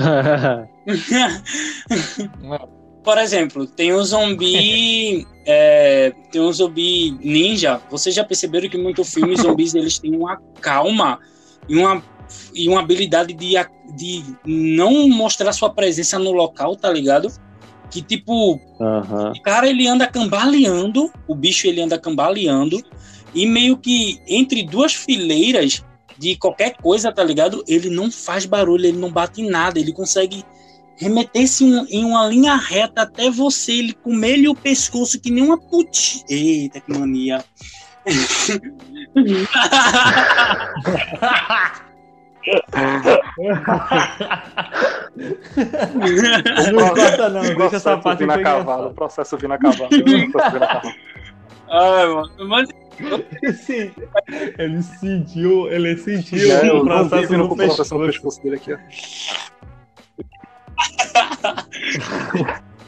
Por 3.04 3.18
exemplo, 3.20 3.68
tem 3.68 3.94
um 3.94 4.04
zumbi. 4.04 5.28
é, 5.46 6.12
tem 6.32 6.42
um 6.42 6.52
zumbi 6.52 7.12
ninja. 7.22 7.80
Vocês 7.92 8.16
já 8.16 8.24
perceberam 8.24 8.68
que 8.68 8.78
muitos 8.80 9.14
filmes 9.14 9.42
zumbis 9.42 9.76
eles 9.76 10.00
têm 10.00 10.16
uma 10.16 10.42
calma 10.60 11.20
e 11.70 11.78
uma, 11.78 12.02
e 12.54 12.68
uma 12.68 12.80
habilidade 12.80 13.34
de, 13.34 13.54
de 13.96 14.24
não 14.46 15.08
mostrar 15.10 15.54
sua 15.54 15.70
presença 15.70 16.18
no 16.20 16.32
local, 16.32 16.76
tá 16.76 16.92
ligado? 16.92 17.32
Que 17.90 18.02
tipo, 18.02 18.60
o 19.32 19.42
cara 19.42 19.70
ele 19.70 19.88
anda 19.88 20.08
cambaleando, 20.08 21.12
o 21.28 21.36
bicho 21.36 21.68
ele 21.68 21.82
anda 21.82 21.98
cambaleando, 22.00 22.82
e 23.34 23.46
meio 23.46 23.78
que 23.78 24.20
entre 24.28 24.64
duas 24.64 24.94
fileiras 24.94 25.84
de 26.18 26.36
qualquer 26.36 26.76
coisa, 26.78 27.12
tá 27.12 27.24
ligado? 27.24 27.64
Ele 27.68 27.90
não 27.90 28.12
faz 28.12 28.46
barulho, 28.46 28.86
ele 28.86 28.98
não 28.98 29.12
bate 29.12 29.42
em 29.42 29.50
nada, 29.50 29.80
ele 29.80 29.94
consegue 29.94 30.44
remeter-se 30.98 31.64
um- 31.64 31.86
em 31.90 32.06
uma 32.06 32.26
linha 32.28 32.56
reta 32.56 33.02
até 33.02 33.30
você, 33.30 33.74
ele 33.74 33.94
comer-lhe 33.94 34.48
o 34.48 34.56
pescoço 34.56 35.20
que 35.20 35.30
nem 35.30 35.44
uma 35.44 35.58
putinha. 35.58 36.24
Eita, 36.30 36.80
que 36.80 36.98
mania. 36.98 37.44
Não 46.74 46.90
corta 46.90 47.30
não, 47.30 47.42
deixa 47.42 47.76
essa 47.78 47.98
Processo 47.98 48.02
parte 48.02 48.20
vindo 48.20 48.32
a 48.32 48.42
cavalo, 48.42 48.62
engraçada. 48.64 48.94
processo 48.94 49.38
vindo 49.38 49.54
a 49.54 49.58
cavalo. 49.58 49.90
processo 49.90 50.04
vindo 50.06 50.38
a 50.62 50.68
cavalo. 50.68 50.94
Ai, 51.70 52.08
mano, 52.08 52.30
mas 52.48 52.70
Sim, 53.58 53.92
ele 54.58 54.82
sentiu, 54.82 55.68
ele 55.70 55.98
sentiu 55.98 56.50
É, 56.52 56.72
o 56.72 56.84
processo 56.86 57.28
vindo 57.28 57.38
no 57.40 57.46
o 57.46 57.50
no 57.50 57.58
pescoço. 57.58 58.00
pescoço 58.00 58.42
dele 58.44 58.56
aqui, 58.56 58.74
ó. 58.74 58.78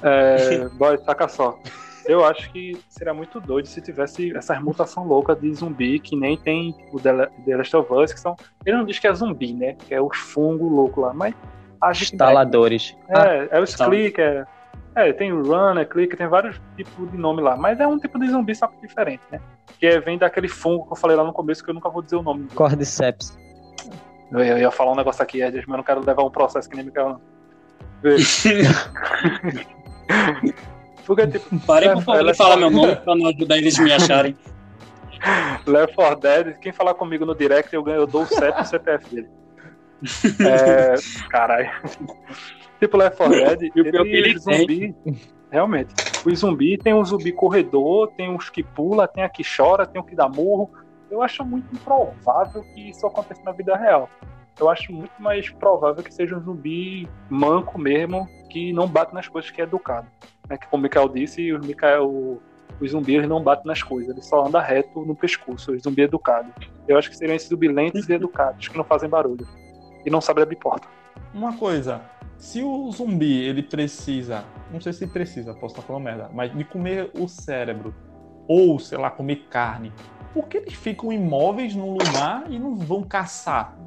É, 0.03 0.67
boy, 0.73 0.95
saca 0.99 1.27
só. 1.27 1.57
Eu 2.07 2.23
acho 2.25 2.49
que 2.51 2.77
seria 2.89 3.13
muito 3.13 3.39
doido 3.41 3.67
se 3.67 3.81
tivesse 3.81 4.35
essas 4.35 4.61
mutação 4.61 5.05
louca 5.05 5.35
de 5.35 5.53
zumbi, 5.53 5.99
que 5.99 6.15
nem 6.15 6.37
tem 6.37 6.75
o 6.91 6.99
The 6.99 7.11
La- 7.11 7.27
The 7.45 7.57
Last 7.57 7.75
of 7.75 7.93
Us, 7.93 8.13
que 8.13 8.19
são. 8.19 8.35
Ele 8.65 8.77
não 8.77 8.85
diz 8.85 8.97
que 8.99 9.07
é 9.07 9.13
zumbi, 9.13 9.53
né? 9.53 9.73
Que 9.73 9.93
é 9.93 10.01
os 10.01 10.17
fungos 10.17 10.71
loucos 10.71 11.03
lá, 11.03 11.13
mas. 11.13 11.33
age 11.81 12.05
que 12.07 12.15
Instaladores. 12.15 12.95
É, 13.09 13.57
é 13.57 13.61
os 13.61 13.73
Tá. 13.73 13.85
clicker. 13.85 14.47
É, 14.95 15.13
tem 15.13 15.31
o 15.31 15.43
runner, 15.43 15.87
clicker, 15.87 16.17
tem 16.17 16.27
vários 16.27 16.59
tipos 16.75 17.11
de 17.11 17.17
nome 17.17 17.41
lá. 17.41 17.55
Mas 17.55 17.79
é 17.79 17.85
um 17.85 17.99
tipo 17.99 18.17
de 18.17 18.27
zumbi, 18.29 18.55
só 18.55 18.65
que 18.67 18.81
diferente, 18.87 19.21
né? 19.31 19.39
Que 19.79 19.85
é, 19.85 19.99
vem 19.99 20.17
daquele 20.17 20.47
fungo 20.47 20.85
que 20.87 20.93
eu 20.93 20.97
falei 20.97 21.15
lá 21.15 21.23
no 21.23 21.33
começo, 21.33 21.63
que 21.63 21.69
eu 21.69 21.73
nunca 21.75 21.89
vou 21.89 22.01
dizer 22.01 22.15
o 22.15 22.23
nome. 22.23 22.47
Cordyceps. 22.55 23.37
Eu, 24.31 24.39
eu 24.39 24.57
ia 24.57 24.71
falar 24.71 24.93
um 24.93 24.95
negócio 24.95 25.21
aqui, 25.21 25.41
Ed, 25.41 25.55
mas 25.57 25.67
eu 25.67 25.77
não 25.77 25.83
quero 25.83 26.03
levar 26.03 26.23
um 26.23 26.31
processo 26.31 26.67
que 26.69 26.75
nem 26.75 26.85
Mikael, 26.85 27.09
não. 27.09 27.21
Porque, 31.07 31.25
tipo, 31.25 31.57
parem 31.65 31.93
por 31.93 32.03
favor 32.03 32.25
de 32.25 32.33
falar 32.35 32.57
meu 32.57 32.69
nome 32.69 32.97
pra 32.97 33.15
não 33.15 33.27
ajudar 33.27 33.57
eles 33.57 33.79
me 33.79 33.93
acharem. 33.93 34.37
Left 35.65 35.95
4 35.95 36.19
Dead, 36.19 36.59
quem 36.59 36.71
falar 36.71 36.93
comigo 36.93 37.25
no 37.25 37.33
direct, 37.33 37.73
eu 37.73 37.81
ganho, 37.81 38.01
eu 38.01 38.07
dou 38.07 38.23
o 38.23 38.25
CEP 38.27 38.59
e 38.59 38.61
o 38.61 38.65
CPF 38.65 39.15
dele. 39.15 39.29
É, 40.39 40.93
caralho. 41.29 41.71
Tipo, 42.79 42.97
Left 42.97 43.17
4 43.17 43.33
Dead, 43.33 43.71
E 43.75 43.81
o 43.81 43.91
pior 43.91 44.03
que 44.03 44.09
ele 44.09 44.37
zumbi, 44.37 44.95
realmente, 45.49 45.95
os 46.23 46.39
zumbi 46.39 46.77
tem 46.77 46.93
um 46.93 47.03
zumbi 47.03 47.31
corredor, 47.31 48.11
tem 48.15 48.29
uns 48.29 48.49
que 48.49 48.61
pula, 48.61 49.07
tem 49.07 49.23
a 49.23 49.29
que 49.29 49.43
chora, 49.43 49.87
tem 49.87 49.99
o 49.99 50.03
que 50.03 50.15
dá 50.15 50.29
murro. 50.29 50.69
Eu 51.09 51.23
acho 51.23 51.43
muito 51.43 51.73
improvável 51.73 52.61
que 52.75 52.89
isso 52.89 53.07
aconteça 53.07 53.41
na 53.43 53.53
vida 53.53 53.75
real. 53.75 54.07
Eu 54.59 54.69
acho 54.69 54.91
muito 54.91 55.13
mais 55.19 55.49
provável 55.49 56.03
que 56.03 56.13
seja 56.13 56.35
um 56.35 56.41
zumbi 56.41 57.07
manco 57.29 57.79
mesmo, 57.79 58.27
que 58.49 58.73
não 58.73 58.87
bate 58.87 59.13
nas 59.13 59.27
coisas, 59.27 59.49
que 59.49 59.61
é 59.61 59.63
educado. 59.63 60.07
Né? 60.49 60.57
Como 60.69 60.81
o 60.81 60.83
Mikael 60.83 61.09
disse, 61.09 61.53
o 61.53 61.59
Mikael, 61.59 62.39
os 62.79 62.91
zumbis 62.91 63.15
eles 63.15 63.29
não 63.29 63.41
batem 63.41 63.65
nas 63.65 63.81
coisas, 63.83 64.09
ele 64.09 64.21
só 64.21 64.45
anda 64.45 64.61
reto 64.61 65.05
no 65.05 65.15
pescoço, 65.15 65.71
os 65.71 65.83
zumbi 65.83 66.03
educado. 66.03 66.53
Eu 66.87 66.97
acho 66.97 67.09
que 67.09 67.17
seriam 67.17 67.35
esses 67.35 67.49
zumbi 67.49 67.67
lentos 67.67 68.07
e 68.07 68.13
educados, 68.13 68.67
que 68.67 68.77
não 68.77 68.83
fazem 68.83 69.09
barulho. 69.09 69.47
E 70.05 70.09
não 70.09 70.21
sabem 70.21 70.43
abrir 70.43 70.55
porta. 70.55 70.87
Uma 71.33 71.57
coisa, 71.57 72.01
se 72.37 72.61
o 72.63 72.89
zumbi 72.91 73.43
ele 73.43 73.63
precisa, 73.63 74.45
não 74.71 74.79
sei 74.79 74.93
se 74.93 75.07
precisa, 75.07 75.53
posso 75.53 75.75
estar 75.75 75.81
falando 75.81 76.03
merda, 76.03 76.29
mas 76.33 76.55
de 76.55 76.63
comer 76.63 77.11
o 77.19 77.27
cérebro 77.27 77.93
ou, 78.47 78.79
sei 78.79 78.97
lá, 78.97 79.09
comer 79.09 79.47
carne, 79.49 79.91
por 80.33 80.47
que 80.47 80.57
eles 80.57 80.73
ficam 80.73 81.11
imóveis 81.11 81.75
num 81.75 81.91
lugar 81.93 82.45
e 82.49 82.57
não 82.57 82.75
vão 82.75 83.03
caçar? 83.03 83.77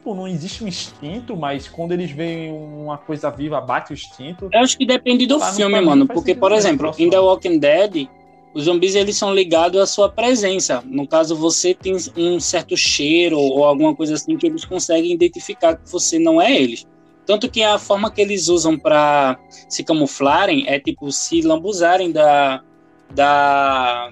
Tipo, 0.00 0.14
não 0.14 0.26
existe 0.26 0.64
um 0.64 0.66
instinto, 0.66 1.36
mas 1.36 1.68
quando 1.68 1.92
eles 1.92 2.10
veem 2.10 2.50
uma 2.50 2.96
coisa 2.96 3.28
viva, 3.28 3.60
bate 3.60 3.92
o 3.92 3.94
instinto. 3.94 4.48
Eu 4.50 4.60
acho 4.60 4.78
que 4.78 4.86
depende 4.86 5.26
do 5.26 5.36
não 5.36 5.52
filme, 5.52 5.78
mano. 5.78 6.06
Porque, 6.06 6.34
por 6.34 6.52
exemplo, 6.52 6.90
em 6.98 7.10
The 7.10 7.18
Walking 7.18 7.58
Dead, 7.58 8.08
os 8.54 8.64
zumbis 8.64 8.94
eles 8.94 9.18
são 9.18 9.34
ligados 9.34 9.78
à 9.78 9.84
sua 9.84 10.08
presença. 10.08 10.82
No 10.86 11.06
caso, 11.06 11.36
você 11.36 11.74
tem 11.74 11.94
um 12.16 12.40
certo 12.40 12.74
cheiro 12.78 13.38
ou 13.38 13.62
alguma 13.62 13.94
coisa 13.94 14.14
assim 14.14 14.38
que 14.38 14.46
eles 14.46 14.64
conseguem 14.64 15.12
identificar 15.12 15.76
que 15.76 15.92
você 15.92 16.18
não 16.18 16.40
é 16.40 16.50
eles. 16.58 16.86
Tanto 17.26 17.50
que 17.50 17.62
a 17.62 17.78
forma 17.78 18.10
que 18.10 18.22
eles 18.22 18.48
usam 18.48 18.78
pra 18.78 19.38
se 19.68 19.84
camuflarem 19.84 20.64
é 20.66 20.80
tipo 20.80 21.12
se 21.12 21.42
lambuzarem 21.42 22.10
da, 22.10 22.62
da 23.14 24.10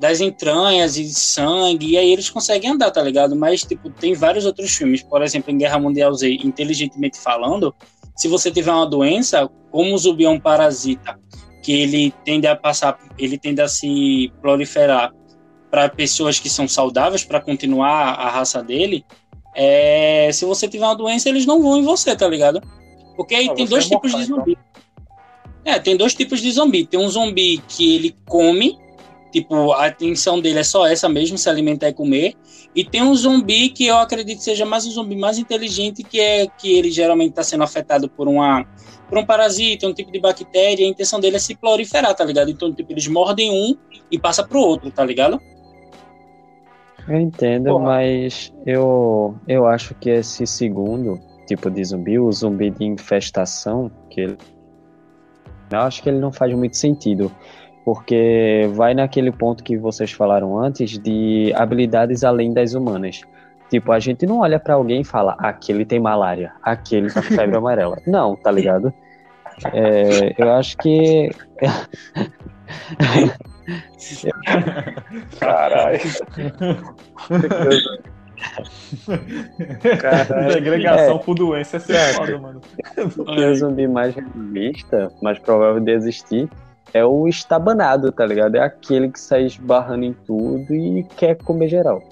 das 0.00 0.20
entranhas 0.20 0.96
e 0.96 1.12
sangue, 1.12 1.92
e 1.92 1.98
aí 1.98 2.12
eles 2.12 2.30
conseguem 2.30 2.70
andar, 2.70 2.90
tá 2.90 3.02
ligado? 3.02 3.34
Mas, 3.34 3.62
tipo, 3.62 3.90
tem 3.90 4.14
vários 4.14 4.46
outros 4.46 4.70
filmes, 4.74 5.02
por 5.02 5.22
exemplo, 5.22 5.52
em 5.52 5.58
Guerra 5.58 5.78
Mundial 5.78 6.14
Z, 6.14 6.30
inteligentemente 6.44 7.18
falando, 7.18 7.74
se 8.16 8.28
você 8.28 8.50
tiver 8.50 8.72
uma 8.72 8.86
doença, 8.86 9.48
como 9.70 9.94
o 9.94 9.98
zumbi 9.98 10.24
é 10.24 10.28
um 10.28 10.38
parasita, 10.38 11.18
que 11.62 11.72
ele 11.72 12.12
tende 12.24 12.46
a 12.46 12.54
passar, 12.54 12.98
ele 13.18 13.36
tende 13.36 13.60
a 13.60 13.68
se 13.68 14.32
proliferar 14.40 15.12
para 15.70 15.88
pessoas 15.88 16.38
que 16.38 16.48
são 16.48 16.66
saudáveis 16.66 17.24
para 17.24 17.40
continuar 17.40 18.14
a 18.14 18.30
raça 18.30 18.62
dele, 18.62 19.04
é, 19.54 20.30
se 20.32 20.44
você 20.44 20.68
tiver 20.68 20.84
uma 20.84 20.94
doença, 20.94 21.28
eles 21.28 21.44
não 21.44 21.60
vão 21.60 21.78
em 21.78 21.82
você, 21.82 22.14
tá 22.14 22.28
ligado? 22.28 22.62
Porque 23.16 23.34
aí 23.34 23.48
Ah, 23.48 23.54
tem 23.54 23.66
você 23.66 23.70
dois 23.70 23.84
é 23.84 23.88
tipos 23.88 24.12
mortal, 24.12 24.20
de 24.20 24.26
zumbi. 24.26 24.58
É, 25.64 25.78
tem 25.78 25.96
dois 25.96 26.14
tipos 26.14 26.40
de 26.40 26.52
zumbi. 26.52 26.86
Tem 26.86 27.00
um 27.00 27.08
zumbi 27.08 27.58
que 27.66 27.96
ele 27.96 28.16
come, 28.28 28.78
tipo, 29.30 29.72
a 29.72 29.86
atenção 29.86 30.40
dele 30.40 30.60
é 30.60 30.64
só 30.64 30.86
essa 30.86 31.08
mesmo, 31.08 31.36
se 31.38 31.48
alimentar 31.48 31.88
e 31.88 31.92
comer. 31.92 32.34
E 32.74 32.84
tem 32.84 33.02
um 33.02 33.14
zumbi 33.14 33.70
que 33.70 33.86
eu 33.86 33.96
acredito 33.98 34.40
seja 34.40 34.64
mais 34.64 34.86
um 34.86 34.90
zumbi 34.90 35.16
mais 35.16 35.38
inteligente, 35.38 36.02
que 36.02 36.20
é 36.20 36.46
que 36.46 36.76
ele 36.76 36.90
geralmente 36.90 37.30
está 37.30 37.42
sendo 37.42 37.64
afetado 37.64 38.08
por 38.08 38.28
uma 38.28 38.66
por 39.08 39.16
um 39.16 39.24
parasita, 39.24 39.86
um 39.86 39.94
tipo 39.94 40.12
de 40.12 40.20
bactéria, 40.20 40.82
e 40.82 40.86
a 40.86 40.90
intenção 40.90 41.18
dele 41.18 41.36
é 41.36 41.38
se 41.38 41.56
proliferar, 41.56 42.14
tá 42.14 42.24
ligado? 42.24 42.50
Então, 42.50 42.72
tipo, 42.74 42.92
eles 42.92 43.08
mordem 43.08 43.50
um 43.50 43.74
e 44.10 44.18
passa 44.18 44.46
pro 44.46 44.60
outro, 44.60 44.90
tá 44.90 45.02
ligado? 45.02 45.40
Eu 47.08 47.18
entendo, 47.18 47.70
Porra. 47.70 47.84
mas 47.84 48.52
eu, 48.66 49.34
eu 49.48 49.66
acho 49.66 49.94
que 49.94 50.10
esse 50.10 50.46
segundo 50.46 51.18
tipo 51.46 51.70
de 51.70 51.82
zumbi, 51.82 52.18
o 52.18 52.30
zumbi 52.30 52.70
de 52.70 52.84
infestação, 52.84 53.90
que 54.10 54.20
ele, 54.20 54.38
eu 55.72 55.78
acho 55.78 56.02
que 56.02 56.10
ele 56.10 56.18
não 56.18 56.30
faz 56.30 56.54
muito 56.54 56.76
sentido, 56.76 57.32
porque 57.88 58.68
vai 58.74 58.92
naquele 58.92 59.32
ponto 59.32 59.64
que 59.64 59.78
vocês 59.78 60.12
falaram 60.12 60.58
antes 60.58 60.98
de 60.98 61.50
habilidades 61.56 62.22
além 62.22 62.52
das 62.52 62.74
humanas. 62.74 63.22
Tipo, 63.70 63.92
a 63.92 63.98
gente 63.98 64.26
não 64.26 64.40
olha 64.40 64.60
pra 64.60 64.74
alguém 64.74 65.00
e 65.00 65.04
fala, 65.04 65.34
aquele 65.38 65.86
tem 65.86 65.98
malária, 65.98 66.52
aquele 66.62 67.10
tá 67.10 67.22
com 67.22 67.28
febre 67.28 67.56
amarela. 67.60 67.96
Não, 68.06 68.36
tá 68.36 68.50
ligado? 68.50 68.92
É, 69.72 70.34
eu 70.36 70.52
acho 70.52 70.76
que 70.76 71.30
Caralho. 75.40 75.98
Caralho. 79.98 80.52
Segregação 80.52 81.16
É. 81.16 81.18
por 81.20 81.34
doença 81.34 81.78
é 81.78 81.80
ser 81.80 82.14
foda, 82.14 82.38
mano. 82.38 82.60
Zumbi 83.56 83.88
mais 83.88 84.14
realista, 84.14 85.10
mais 85.22 85.38
provável 85.38 85.80
de 85.80 85.90
existir, 85.90 86.50
é 86.94 87.04
o 87.04 87.28
estabanado, 87.28 88.10
tá 88.12 88.24
ligado? 88.26 88.56
É 88.56 88.60
aquele 88.60 89.10
que 89.10 89.20
sai 89.20 89.44
esbarrando 89.44 90.04
em 90.04 90.12
tudo 90.12 90.74
e 90.74 91.04
quer 91.16 91.36
comer 91.36 91.68
geral. 91.68 92.02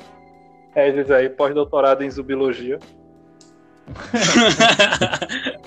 É, 0.74 0.90
diz 0.90 1.10
aí, 1.10 1.28
pós-doutorado 1.28 2.02
em 2.04 2.10
zumbiologia. 2.10 2.78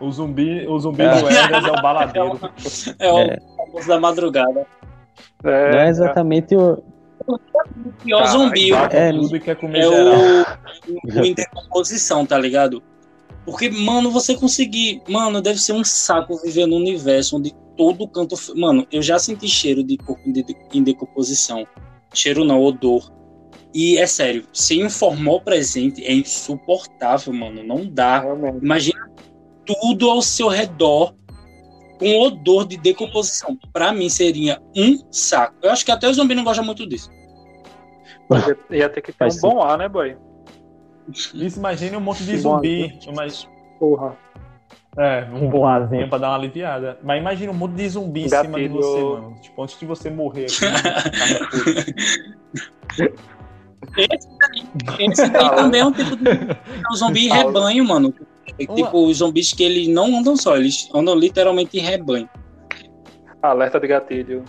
O 0.00 0.10
zumbi, 0.10 0.66
o 0.66 0.78
zumbi 0.78 1.02
É. 1.02 1.08
do 1.20 1.28
Elders 1.30 1.64
é 1.66 1.70
o 1.70 1.80
baladeiro. 1.82 2.40
é 2.98 3.12
o 3.12 3.18
É. 3.18 3.38
famoso 3.56 3.88
da 3.88 4.00
madrugada. 4.00 4.66
É, 5.44 5.70
Não 5.72 5.78
é 5.78 5.88
exatamente 5.88 6.54
o. 6.56 6.82
O 7.26 7.38
Caralho, 8.10 8.26
zumbi 8.28 8.72
É, 8.72 9.12
tudo 9.12 9.36
e 9.36 9.40
quer 9.40 9.56
comer 9.56 9.78
é 9.78 9.82
geral. 9.82 10.14
o, 11.16 11.20
o 11.20 11.24
em 11.24 11.32
decomposição, 11.32 12.26
tá 12.26 12.36
ligado? 12.38 12.82
Porque, 13.44 13.68
mano, 13.70 14.10
você 14.10 14.34
conseguir. 14.34 15.02
Mano, 15.08 15.40
deve 15.42 15.60
ser 15.60 15.72
um 15.72 15.84
saco 15.84 16.36
viver 16.42 16.66
num 16.66 16.76
universo 16.76 17.36
onde 17.36 17.52
todo 17.76 18.08
canto. 18.08 18.34
Mano, 18.56 18.86
eu 18.90 19.02
já 19.02 19.18
senti 19.18 19.46
cheiro 19.48 19.82
de 19.82 19.96
corpo 19.98 20.32
de- 20.32 20.44
em 20.72 20.82
decomposição. 20.82 21.66
Cheiro 22.12 22.44
não, 22.44 22.62
odor. 22.62 23.12
E 23.74 23.98
é 23.98 24.06
sério, 24.06 24.46
sem 24.52 24.84
um 24.84 24.88
formol 24.90 25.40
presente 25.40 26.04
é 26.04 26.12
insuportável, 26.14 27.32
mano. 27.32 27.62
Não 27.64 27.84
dá. 27.84 28.20
Realmente. 28.20 28.58
Imagina 28.64 29.10
tudo 29.66 30.08
ao 30.08 30.22
seu 30.22 30.48
redor 30.48 31.14
com 31.98 32.20
odor 32.20 32.66
de 32.66 32.76
decomposição. 32.76 33.58
Pra 33.72 33.92
mim 33.92 34.08
seria 34.08 34.62
um 34.76 34.98
saco. 35.10 35.56
Eu 35.62 35.70
acho 35.70 35.84
que 35.84 35.90
até 35.90 36.08
o 36.08 36.12
zumbi 36.14 36.34
não 36.34 36.44
gosta 36.44 36.62
muito 36.62 36.86
disso. 36.88 37.10
Mas 38.28 38.46
ia- 38.70 38.88
ter 38.88 39.02
que 39.02 39.12
ter 39.12 39.24
um 39.24 39.40
bom 39.40 39.60
ar, 39.60 39.76
né, 39.76 39.88
boy? 39.88 40.16
Isso, 41.08 41.58
imagine 41.58 41.96
um 41.96 42.00
monte 42.00 42.24
de 42.24 42.36
zumbi. 42.38 42.98
Mas, 43.14 43.48
Porra. 43.78 44.16
é, 44.96 45.26
um 45.32 45.48
boazinho 45.48 46.08
pra 46.08 46.18
dar 46.18 46.28
uma 46.30 46.36
aliviada. 46.36 46.98
Mas 47.02 47.20
imagina 47.20 47.52
um 47.52 47.56
monte 47.56 47.74
de 47.74 47.88
zumbi 47.88 48.24
em 48.24 48.28
cima 48.28 48.58
de 48.58 48.68
você, 48.68 49.02
mano. 49.02 49.36
Tipo, 49.40 49.62
antes 49.62 49.78
de 49.78 49.86
você 49.86 50.10
morrer. 50.10 50.46
Aqui, 50.46 50.64
Esse 53.96 54.28
daí, 54.38 55.06
esse 55.10 55.28
daí 55.28 55.54
também 55.54 55.80
é 55.80 55.84
um 55.84 55.92
tipo 55.92 56.16
de 56.16 56.30
é 56.30 56.58
um 56.90 56.96
zumbi 56.96 57.28
rebanho, 57.28 57.84
mano. 57.84 58.14
É 58.58 58.66
tipo, 58.66 59.06
os 59.06 59.18
zumbis 59.18 59.52
que 59.52 59.62
eles 59.62 59.88
não 59.88 60.18
andam 60.18 60.36
só, 60.36 60.56
eles 60.56 60.88
andam 60.94 61.14
literalmente 61.14 61.78
em 61.78 61.80
rebanho. 61.80 62.28
Alerta 63.42 63.78
de 63.78 63.86
gatilho. 63.88 64.44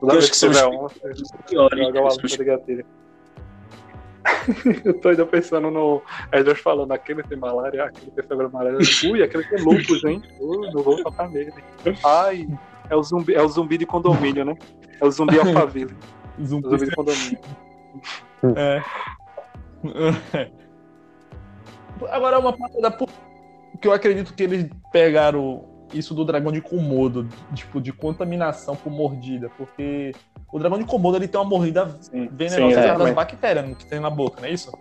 Toda 0.00 0.14
Eu 0.14 0.20
vez 0.20 0.24
acho 0.24 0.32
que 0.32 0.46
que 0.46 0.52
tiver 0.52 0.66
um, 0.66 0.88
joga 1.52 1.76
o 1.76 1.92
né? 1.92 1.98
alerta 1.98 2.26
de 2.26 2.44
gatilho. 2.44 2.86
Eu 4.84 4.94
tô 5.00 5.08
ainda 5.10 5.26
pensando 5.26 5.70
no 5.70 6.02
Edras 6.32 6.58
falando, 6.60 6.92
aquele 6.92 7.22
tem 7.22 7.36
malária, 7.38 7.84
aquele 7.84 8.10
tem 8.10 8.24
febre 8.24 8.46
amarela. 8.46 8.78
Ui, 9.10 9.22
aquele 9.22 9.44
tem 9.48 9.62
lúpus, 9.62 10.02
hein? 10.04 10.22
Ui, 10.40 10.70
não 10.72 10.82
vou 10.82 11.02
tocar 11.02 11.28
nele. 11.28 11.52
Ai, 12.04 12.48
é 12.88 12.96
o 12.96 13.02
zumbi, 13.02 13.34
é 13.34 13.42
o 13.42 13.48
zumbi 13.48 13.76
de 13.78 13.86
condomínio, 13.86 14.44
né? 14.44 14.54
É 15.00 15.04
o 15.04 15.10
zumbi 15.10 15.38
Alphaville. 15.38 15.94
O 16.36 16.44
zumbi. 16.44 16.68
zumbi 16.68 16.84
de 16.86 16.96
condomínio. 16.96 17.38
É. 18.56 18.82
Agora 22.10 22.38
uma 22.40 22.52
parada 22.56 22.90
por- 22.90 23.08
que 23.80 23.86
eu 23.86 23.92
acredito 23.92 24.34
que 24.34 24.42
eles 24.42 24.68
pegaram 24.92 25.64
isso 25.94 26.14
do 26.14 26.24
dragão 26.24 26.52
de 26.52 26.60
Komodo, 26.60 27.28
tipo, 27.54 27.80
de 27.80 27.92
contaminação 27.92 28.76
por 28.76 28.90
mordida, 28.90 29.50
porque 29.56 30.12
o 30.52 30.58
dragão 30.58 30.78
de 30.78 30.84
Komodo 30.84 31.16
ele 31.16 31.28
tem 31.28 31.40
uma 31.40 31.48
mordida 31.48 31.88
Sim, 32.00 32.28
venenosa 32.32 32.82
sim, 32.82 32.88
causa 32.88 33.04
das 33.04 33.14
bactérias 33.14 33.76
que 33.76 33.86
tem 33.86 34.00
na 34.00 34.10
boca, 34.10 34.40
não 34.40 34.48
é 34.48 34.52
isso? 34.52 34.72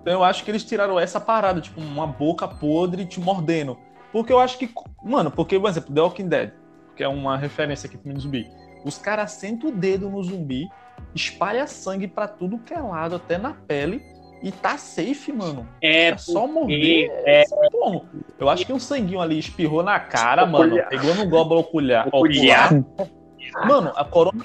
Então 0.00 0.12
eu 0.12 0.24
acho 0.24 0.44
que 0.44 0.50
eles 0.50 0.64
tiraram 0.64 1.00
essa 1.00 1.18
parada, 1.18 1.60
tipo, 1.60 1.80
uma 1.80 2.06
boca 2.06 2.46
podre 2.46 3.06
te 3.06 3.18
mordendo. 3.18 3.78
Porque 4.12 4.32
eu 4.32 4.38
acho 4.38 4.58
que, 4.58 4.70
mano, 5.02 5.30
porque, 5.30 5.58
por 5.58 5.68
exemplo, 5.68 5.94
The 5.94 6.00
Walking 6.00 6.28
Dead, 6.28 6.52
que 6.94 7.02
é 7.02 7.08
uma 7.08 7.36
referência 7.36 7.88
aqui 7.88 7.96
pro 7.96 8.20
zumbi, 8.20 8.48
os 8.84 8.98
caras 8.98 9.32
sentam 9.32 9.70
o 9.70 9.72
dedo 9.72 10.10
no 10.10 10.22
zumbi, 10.22 10.68
espalha 11.14 11.66
sangue 11.66 12.06
pra 12.06 12.28
tudo 12.28 12.58
que 12.58 12.74
é 12.74 12.80
lado, 12.80 13.16
até 13.16 13.38
na 13.38 13.54
pele, 13.54 14.04
e 14.44 14.52
tá 14.52 14.76
safe, 14.76 15.32
mano. 15.32 15.66
É, 15.82 16.08
É 16.10 16.16
só 16.18 16.46
morder. 16.46 17.10
é- 17.24 17.42
É... 17.42 17.44
Porra, 17.70 18.02
eu 18.38 18.48
acho 18.50 18.66
que 18.66 18.72
um 18.72 18.78
sanguinho 18.78 19.20
ali 19.20 19.38
espirrou 19.38 19.82
na 19.82 19.98
cara, 19.98 20.44
mano. 20.44 20.66
Oculhar. 20.66 20.88
Pegou 20.90 21.14
no 21.14 21.26
glóbulo 21.28 21.60
ocular. 21.60 22.06
Oculhar. 22.12 22.74
ocular. 22.74 23.66
Mano, 23.66 23.92
a 23.96 24.04
corona. 24.04 24.44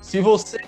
Se 0.00 0.20
você. 0.20 0.60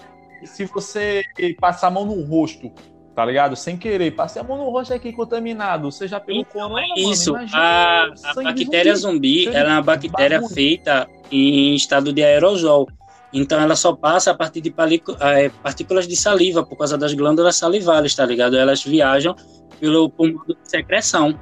Se 0.44 0.64
você 0.66 1.22
passar 1.60 1.88
a 1.88 1.90
mão 1.90 2.04
no 2.04 2.24
rosto, 2.24 2.70
tá 3.14 3.24
ligado? 3.24 3.56
Sem 3.56 3.76
querer, 3.76 4.12
passei 4.12 4.40
a 4.40 4.44
mão 4.44 4.56
no 4.56 4.70
rosto 4.70 4.94
aqui 4.94 5.12
contaminado. 5.12 5.90
Você 5.90 6.06
já 6.06 6.20
pegou 6.20 6.42
Então, 6.42 6.68
corona, 6.68 6.80
é 6.96 7.00
isso. 7.00 7.32
mano. 7.32 7.48
A, 7.52 8.04
a 8.24 8.34
bactéria 8.42 8.94
zumbi. 8.94 9.44
zumbi, 9.44 9.56
ela 9.56 9.70
é 9.70 9.72
uma 9.74 9.82
bactéria 9.82 10.38
bagulho. 10.40 10.54
feita 10.54 11.08
em 11.30 11.74
estado 11.74 12.12
de 12.12 12.22
aerosol. 12.22 12.88
Então 13.32 13.60
ela 13.60 13.76
só 13.76 13.94
passa 13.94 14.30
a 14.30 14.34
partir 14.34 14.60
de 14.60 14.74
eh, 15.20 15.50
partículas 15.62 16.08
de 16.08 16.16
saliva, 16.16 16.64
por 16.64 16.76
causa 16.76 16.96
das 16.96 17.12
glândulas 17.12 17.56
salivares, 17.56 18.14
tá 18.14 18.24
ligado? 18.24 18.56
Elas 18.56 18.82
viajam 18.82 19.34
pelo 19.78 20.12
modo 20.18 20.44
de 20.46 20.70
secreção. 20.70 21.38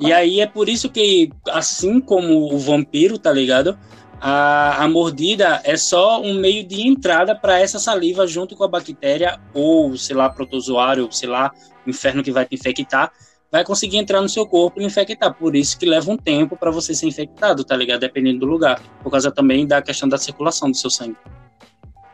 E 0.00 0.12
aí 0.12 0.40
é 0.40 0.46
por 0.46 0.68
isso 0.68 0.90
que, 0.90 1.30
assim 1.50 2.00
como 2.00 2.52
o 2.52 2.58
vampiro, 2.58 3.18
tá 3.18 3.30
ligado? 3.32 3.78
a, 4.24 4.84
a 4.84 4.88
mordida 4.88 5.60
é 5.64 5.76
só 5.76 6.22
um 6.22 6.34
meio 6.34 6.64
de 6.64 6.86
entrada 6.86 7.34
para 7.34 7.58
essa 7.58 7.80
saliva 7.80 8.24
junto 8.24 8.54
com 8.54 8.62
a 8.62 8.68
bactéria 8.68 9.40
ou, 9.52 9.96
sei 9.96 10.14
lá, 10.14 10.30
protozoário, 10.30 11.08
sei 11.10 11.28
lá, 11.28 11.50
inferno 11.84 12.22
que 12.22 12.30
vai 12.30 12.46
te 12.46 12.54
infectar, 12.54 13.10
vai 13.52 13.62
conseguir 13.62 13.98
entrar 13.98 14.22
no 14.22 14.28
seu 14.30 14.46
corpo 14.46 14.80
e 14.80 14.84
infectar. 14.84 15.34
Por 15.34 15.54
isso 15.54 15.78
que 15.78 15.84
leva 15.84 16.10
um 16.10 16.16
tempo 16.16 16.56
para 16.56 16.70
você 16.70 16.94
ser 16.94 17.06
infectado, 17.06 17.62
tá 17.62 17.76
ligado? 17.76 18.00
Dependendo 18.00 18.40
do 18.40 18.46
lugar. 18.46 18.80
Por 19.02 19.10
causa 19.10 19.30
também 19.30 19.66
da 19.66 19.82
questão 19.82 20.08
da 20.08 20.16
circulação 20.16 20.70
do 20.70 20.76
seu 20.76 20.88
sangue. 20.88 21.18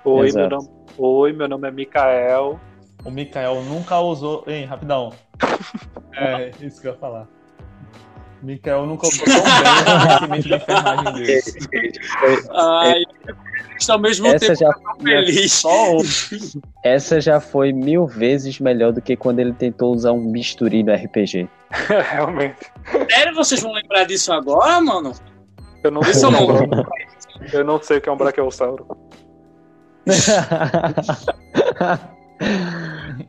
Oi, 0.05 0.33
meu 0.33 0.51
nome, 0.51 0.69
Oi, 0.99 1.33
meu 1.33 1.49
nome 1.49 1.69
é 1.69 1.71
Mikael. 1.71 2.59
O 3.05 3.11
Mikael 3.11 3.63
nunca 3.63 4.01
usou. 4.01 4.43
Hein, 4.49 4.65
rapidão. 4.65 5.13
É, 6.21 6.51
isso 6.61 6.81
que 6.81 6.89
eu 6.89 6.95
ia 6.95 6.99
falar. 6.99 7.29
Mikael 8.43 8.87
nunca 8.87 9.09
usou 9.09 9.25
tão 9.25 9.35
bem 9.35 9.43
o 9.43 9.45
conhecimento 10.31 10.49
de 10.49 10.55
enfermagem 10.55 11.13
dele. 11.15 11.43
Ai, 12.55 13.03
ao 13.89 13.99
mesmo 13.99 14.27
Essa 14.27 14.47
tempo 14.47 14.59
já, 14.59 14.73
feliz. 15.03 15.53
Só 15.53 15.97
o 15.97 16.03
essa 16.85 17.21
já 17.21 17.41
foi 17.41 17.73
mil 17.73 18.07
vezes 18.07 18.61
melhor 18.61 18.93
do 18.93 19.01
que 19.01 19.17
quando 19.17 19.39
ele 19.41 19.53
tentou 19.53 19.95
usar 19.95 20.13
um 20.13 20.31
bisturi 20.31 20.83
no 20.83 20.93
RPG. 20.95 21.49
Realmente. 22.11 22.67
Sério, 23.11 23.35
vocês 23.35 23.63
vão 23.63 23.73
lembrar 23.73 24.05
disso 24.05 24.33
agora, 24.33 24.81
mano? 24.81 25.13
Eu 25.83 25.91
não, 25.91 26.01
Esse 26.03 26.21
sei, 26.21 26.25
é 26.25 26.29
o 26.29 26.31
nome. 26.31 26.69
eu 27.53 27.65
não 27.65 27.83
sei 27.83 27.99
o 27.99 28.01
que 28.01 28.09
é 28.09 28.13
um 28.13 28.17
braquiossauro. 28.17 28.87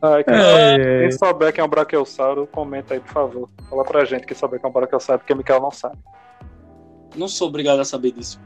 Ai, 0.01 0.23
quem, 0.23 0.33
É. 0.35 0.99
quem 1.01 1.11
souber 1.11 1.51
que 1.53 1.59
é 1.59 1.63
um 1.63 1.67
braquiossauro, 1.67 2.47
comenta 2.47 2.93
aí, 2.93 2.99
por 2.99 3.11
favor. 3.11 3.49
Fala 3.69 3.83
pra 3.83 4.05
gente 4.05 4.25
quem 4.25 4.35
souber 4.37 4.59
que 4.59 4.65
é 4.65 4.69
um 4.69 4.71
braquiossauro, 4.71 5.19
porque 5.19 5.33
o 5.33 5.37
Mikael 5.37 5.61
não 5.61 5.71
sabe. 5.71 5.97
Não 7.15 7.27
sou 7.27 7.47
obrigado 7.47 7.79
a 7.79 7.85
saber 7.85 8.11
disso. 8.11 8.39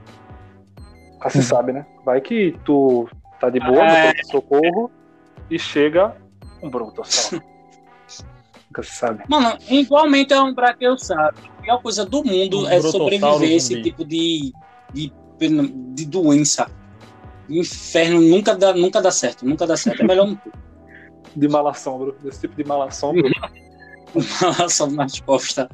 Ah, 1.19 1.29
se 1.29 1.43
sabe, 1.43 1.71
né? 1.73 1.85
Vai 2.05 2.19
que 2.21 2.57
tu 2.65 3.07
tá 3.39 3.49
de 3.49 3.59
boa 3.59 3.83
É. 3.85 4.07
no 4.07 4.13
pronto-socorro 4.13 4.91
e 5.49 5.59
chega 5.59 6.15
um 6.61 6.69
brontossauro. 6.69 7.43
Nunca 8.69 8.83
se 8.83 8.91
sabe. 8.95 9.23
Mano, 9.27 9.57
igualmente 9.69 10.33
é 10.33 10.41
um 10.41 10.53
braqueossauro. 10.53 11.35
A 11.59 11.61
pior 11.61 11.81
coisa 11.81 12.05
do 12.05 12.23
mundo 12.23 12.63
Um 12.63 12.69
é 12.69 12.81
sobreviver 12.81 13.41
a 13.41 13.45
esse 13.45 13.75
zumbi. 13.75 13.83
tipo 13.83 14.03
de, 14.05 14.51
de, 14.93 15.13
de 15.93 16.05
doença. 16.07 16.69
O 17.53 17.57
inferno 17.57 18.19
nunca 18.19 18.55
dá, 18.55 18.73
nunca 18.73 18.99
dá 18.99 19.11
certo, 19.11 19.45
nunca 19.45 19.67
dá 19.67 19.77
certo. 19.77 20.01
É 20.01 20.05
melhor 20.05 20.25
não 20.25 20.35
ter. 20.35 20.51
De 21.35 21.47
malassombro, 21.47 22.15
desse 22.21 22.41
tipo 22.41 22.55
de 22.55 22.63
malassombro. 22.63 23.29
Só 24.69 24.87
nas 24.87 25.19
costas. 25.19 25.67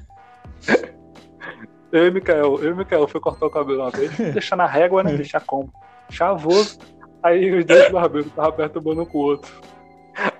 Eu 1.92 2.08
e 2.08 2.12
Mikael, 2.12 2.62
eu 2.62 2.72
e 2.72 2.76
Mikael 2.76 3.08
fui 3.08 3.20
cortar 3.20 3.46
o 3.46 3.50
cabelo 3.50 3.82
uma 3.82 3.92
vez, 3.92 4.16
deixar 4.34 4.56
na 4.56 4.66
régua, 4.66 5.04
né? 5.04 5.14
Deixar 5.14 5.42
como? 5.42 5.72
Chavoso. 6.10 6.78
Aí 7.24 7.52
os 7.52 7.66
dois 7.66 7.92
barbeiros 7.92 8.30
estavam 8.30 8.52
perturbando 8.52 9.02
um 9.02 9.06
com 9.06 9.18
o 9.18 9.22
outro. 9.22 9.52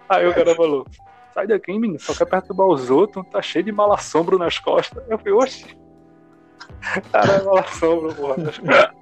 Aí 0.10 0.28
o 0.28 0.34
cara 0.34 0.56
falou: 0.56 0.86
Sai 1.34 1.48
daqui, 1.48 1.72
menino, 1.72 2.00
só 2.00 2.14
quer 2.14 2.26
perturbar 2.26 2.68
os 2.68 2.90
outros, 2.90 3.26
tá 3.30 3.42
cheio 3.42 3.64
de 3.64 3.72
malassombro 3.72 4.38
nas 4.38 4.60
costas. 4.60 5.02
Eu 5.10 5.18
falei, 5.18 5.34
oxe. 5.34 5.66
Cara, 7.12 7.34
é 7.34 7.44
malassombro, 7.44 8.14
porra, 8.14 8.38
nas 8.38 8.58
costas. 8.58 9.00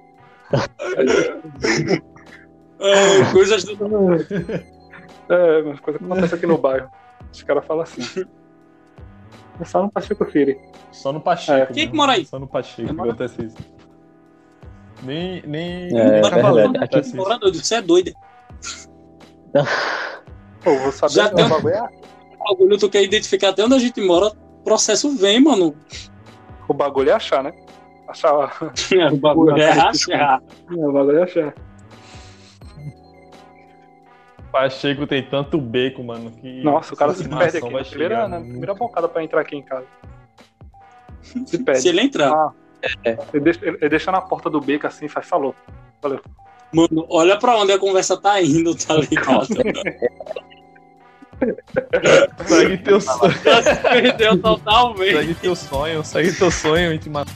É, 2.80 3.32
coisas 3.32 3.64
do. 3.64 3.76
É, 5.30 5.62
mas 5.62 5.78
coisa 5.80 5.98
que 5.98 6.04
acontece 6.06 6.34
aqui 6.34 6.46
no 6.46 6.56
bairro. 6.56 6.90
Os 7.30 7.42
caras 7.42 7.66
falam 7.66 7.82
assim. 7.82 8.24
É 9.60 9.64
só 9.64 9.82
no 9.82 9.90
Pacheco 9.90 10.24
Filho. 10.24 10.58
Só 10.90 11.12
no 11.12 11.20
Pacheco. 11.20 11.70
É. 11.70 11.74
Quem 11.74 11.84
né? 11.84 11.90
que 11.90 11.96
mora 11.96 12.12
aí? 12.12 12.24
Só 12.24 12.38
no 12.38 12.46
Pacheco 12.48 12.94
que 12.94 13.00
acontece 13.00 13.44
isso. 13.44 13.56
Nem. 15.02 15.42
nem 15.46 15.96
É, 15.96 16.20
isso. 16.20 17.14
Bora, 17.14 17.38
doido, 17.38 17.62
você 17.62 17.74
é 17.74 17.82
doido. 17.82 18.12
Pô, 20.62 20.74
vou 20.76 20.92
saber 20.92 21.12
Já 21.12 21.28
tem- 21.28 21.44
o 21.44 21.48
bagulho 21.48 21.74
é. 21.74 21.82
O 21.82 22.44
bagulho, 22.50 22.78
tu 22.78 22.88
quer 22.88 23.02
identificar 23.02 23.50
até 23.50 23.64
onde 23.64 23.74
a 23.74 23.78
gente 23.78 24.00
mora, 24.00 24.28
o 24.28 24.64
processo 24.64 25.14
vem, 25.16 25.40
mano. 25.40 25.76
O 26.66 26.74
bagulho 26.74 27.10
é 27.10 27.12
achar, 27.12 27.42
né? 27.42 27.52
Achar. 28.08 28.56
o 29.12 29.16
bagulho 29.16 29.58
é 29.58 29.70
achar. 29.70 30.42
O 30.70 30.92
bagulho 30.92 31.18
é 31.18 31.22
achar. 31.24 31.54
Pacheco 34.52 35.06
tem 35.06 35.22
tanto 35.22 35.60
beco, 35.60 36.02
mano, 36.02 36.30
que. 36.30 36.62
Nossa, 36.62 36.94
o 36.94 36.96
cara 36.96 37.12
se 37.14 37.28
perde 37.28 37.58
aqui. 37.58 37.70
Na 37.70 37.84
primeira, 37.84 37.84
chegar 38.14 38.28
na 38.28 38.40
primeira 38.40 38.74
bocada 38.74 39.08
pra 39.08 39.22
entrar 39.22 39.40
aqui 39.42 39.56
em 39.56 39.62
casa. 39.62 39.86
Se 41.22 41.58
perde. 41.62 41.80
Se 41.82 41.88
ele 41.88 42.00
entrar. 42.00 42.32
Ah, 42.32 42.52
É. 43.04 43.18
ele, 43.34 43.42
deixa, 43.44 43.66
ele- 43.66 43.88
deixa 43.88 44.10
na 44.12 44.20
porta 44.20 44.48
do 44.48 44.60
beco 44.60 44.86
assim 44.86 45.06
e 45.06 45.08
faz, 45.08 45.26
falou. 45.28 45.54
Valeu. 46.00 46.20
Mano, 46.72 47.06
olha 47.08 47.38
pra 47.38 47.56
onde 47.56 47.72
a 47.72 47.78
conversa 47.78 48.16
tá 48.20 48.40
indo, 48.42 48.74
tá 48.74 48.94
ligado? 48.94 49.46
Segue 52.46 52.78
teu 52.78 53.00
sonho. 53.00 53.34
Perdeu 53.82 54.38
totalmente. 54.40 55.16
Segue 55.16 55.34
teu 55.34 55.56
sonho, 55.56 56.04
segue 56.04 56.32
teu 56.32 56.50
sonho 56.50 56.92
e 56.92 56.98
te 56.98 57.08
mata. 57.08 57.30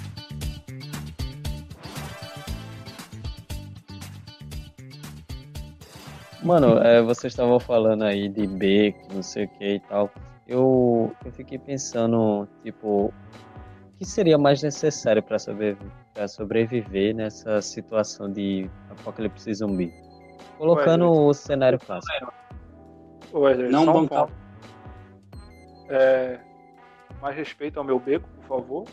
Mano, 6.42 6.78
é, 6.78 7.00
vocês 7.00 7.32
estavam 7.32 7.60
falando 7.60 8.02
aí 8.02 8.28
de 8.28 8.46
beco, 8.46 9.14
não 9.14 9.22
sei 9.22 9.44
o 9.44 9.48
que 9.48 9.74
e 9.74 9.80
tal. 9.80 10.10
Eu, 10.46 11.14
eu 11.24 11.32
fiquei 11.32 11.56
pensando, 11.56 12.48
tipo, 12.64 13.06
o 13.06 13.12
que 13.96 14.04
seria 14.04 14.36
mais 14.36 14.60
necessário 14.60 15.22
para 15.22 15.38
sobreviver, 15.38 15.92
pra 16.12 16.26
sobreviver 16.26 17.14
nessa 17.14 17.62
situação 17.62 18.30
de 18.30 18.68
apocalipse 18.90 19.54
zumbi? 19.54 19.94
Colocando 20.58 21.04
Ué, 21.04 21.20
o 21.28 21.32
cenário 21.32 21.78
clássico. 21.78 22.32
Ué, 23.32 23.54
gente, 23.54 23.70
Não 23.70 23.82
um 23.82 23.92
bancar. 23.92 24.28
É, 25.88 26.40
mais 27.20 27.36
respeito 27.36 27.78
ao 27.78 27.84
meu 27.84 28.00
beco, 28.00 28.28
por 28.28 28.44
favor. 28.44 28.84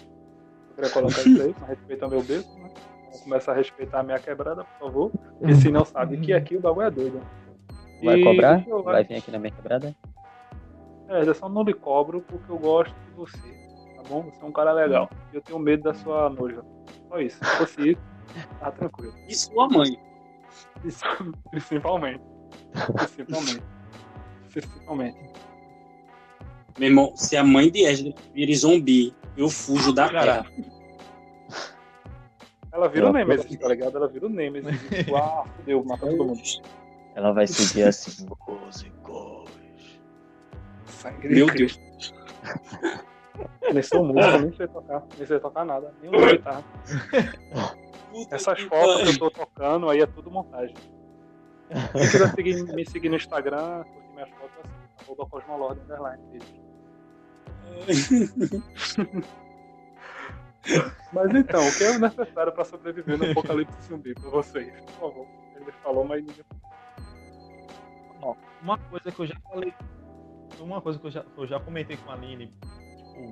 Eu 0.70 0.76
queria 0.76 0.90
colocar 0.92 1.22
isso 1.22 1.42
aí, 1.42 1.56
mais 1.60 1.70
respeito 1.70 2.04
ao 2.04 2.12
meu 2.12 2.22
beco, 2.22 2.59
começar 3.18 3.52
a 3.54 3.56
respeitar 3.56 4.00
a 4.00 4.04
minha 4.04 4.20
quebrada, 4.20 4.64
por 4.64 4.80
favor. 4.88 5.12
E 5.42 5.54
se 5.56 5.72
não 5.72 5.84
sabe 5.86 6.18
que 6.18 6.32
aqui 6.34 6.56
o 6.58 6.62
bagulho 6.62 6.88
é 6.88 6.92
doido. 6.92 7.22
Vai 8.04 8.20
E 8.20 8.24
cobrar? 8.24 8.68
eu- 8.68 8.84
Vai 8.84 9.04
vir 9.04 9.16
aqui 9.16 9.32
na 9.32 9.40
minha 9.40 9.52
quebrada? 9.52 9.96
É, 11.08 11.22
eu 11.28 11.34
só 11.34 11.50
não 11.50 11.64
lhe 11.64 11.74
cobro 11.74 12.22
porque 12.22 12.52
eu 12.52 12.58
gosto 12.58 12.94
de 12.94 13.12
você, 13.16 13.38
tá 13.96 14.04
bom? 14.08 14.24
Você 14.24 14.42
é 14.42 14.46
um 14.46 14.52
cara 14.52 14.72
legal. 14.74 15.10
E 15.34 15.36
eu 15.38 15.42
tenho 15.42 15.58
medo 15.60 15.84
da 15.84 15.94
sua 15.94 16.30
noiva. 16.30 16.64
Só 17.10 17.20
isso. 17.20 17.38
Se 17.44 17.56
fosse 17.58 17.90
isso, 17.92 18.02
tá 18.60 18.72
tranquilo. 18.72 19.14
E 19.28 19.34
sua 19.36 19.68
mãe. 19.68 19.98
Isso, 20.86 21.04
principalmente. 21.52 22.22
Principalmente. 23.16 23.64
Principalmente. 24.52 25.18
Meu 26.78 26.90
irmão, 26.90 27.12
se 27.16 27.36
a 27.36 27.44
mãe 27.44 27.70
de 27.70 27.82
Esdras 27.84 28.14
vira 28.34 28.54
zumbi, 28.56 29.14
eu 29.36 29.50
fujo 29.50 29.92
da 29.94 30.10
Cara. 30.10 30.46
Ela 32.80 32.88
vira 32.88 33.10
o 33.10 33.14
Nemesis, 33.14 33.58
tá 33.58 33.68
ligado? 33.68 33.98
Ela 33.98 34.08
vira 34.08 34.26
o 34.26 34.30
Nemesis. 34.30 34.80
Ah, 35.14 35.44
fudeu, 35.58 35.84
matou 35.84 36.10
todo 36.10 36.26
mundo. 36.28 36.42
Ela 37.14 37.34
vai 37.34 37.46
seguir 37.46 37.84
assim, 37.84 38.26
Meu 41.24 41.46
de 41.48 41.52
Cristo. 41.52 41.82
Nem 43.74 43.84
sou 43.84 44.04
músico, 44.04 44.38
nem 44.40 44.54
sei 44.54 44.68
tocar. 44.68 45.04
Nem 45.18 45.28
sei 45.28 45.40
tocar 45.40 45.66
nada. 45.66 45.94
Nem 46.02 46.14
uso 46.14 46.26
guitarra. 46.26 46.64
Puta 48.12 48.36
Essas 48.36 48.62
fotos 48.62 49.04
que 49.04 49.10
eu 49.16 49.20
tô 49.20 49.32
tocando 49.32 49.90
aí 49.90 50.02
é 50.02 50.06
tudo 50.06 50.32
montagem. 50.32 50.76
Quem 51.92 52.02
quiser 52.02 52.34
seguir, 52.34 52.64
me 52.74 52.86
seguir 52.86 53.10
no 53.10 53.16
Instagram, 53.16 53.84
curtir 53.84 54.14
minhas 54.14 54.30
fotos 54.32 54.58
assim, 54.64 55.04
arroba 55.04 55.26
Cosmolord 55.28 55.82
Underline. 55.82 56.22
Mas 61.12 61.34
então, 61.34 61.68
o 61.68 61.78
que 61.78 61.84
é 61.84 61.98
necessário 61.98 62.52
para 62.52 62.66
sobreviver 62.66 63.18
no 63.18 63.32
apocalipse 63.32 63.82
zumbi 63.88 64.14
pra 64.14 64.30
vocês? 64.30 64.80
Por 64.82 64.94
favor. 65.00 65.28
Ele 65.56 65.72
falou, 65.84 66.06
mas 66.06 66.24
Uma 68.62 68.78
coisa 68.78 69.12
que 69.12 69.20
eu 69.20 69.28
já 69.28 69.36
falei. 69.50 69.74
Uma 70.60 70.82
coisa 70.82 71.00
que 71.00 71.08
eu 71.08 71.12
já, 71.12 71.24
que 71.24 71.38
eu 71.38 71.48
já 71.48 71.60
comentei 71.60 71.96
com 71.98 72.12
a 72.12 72.14
Aline, 72.16 72.48
tipo, 72.48 73.32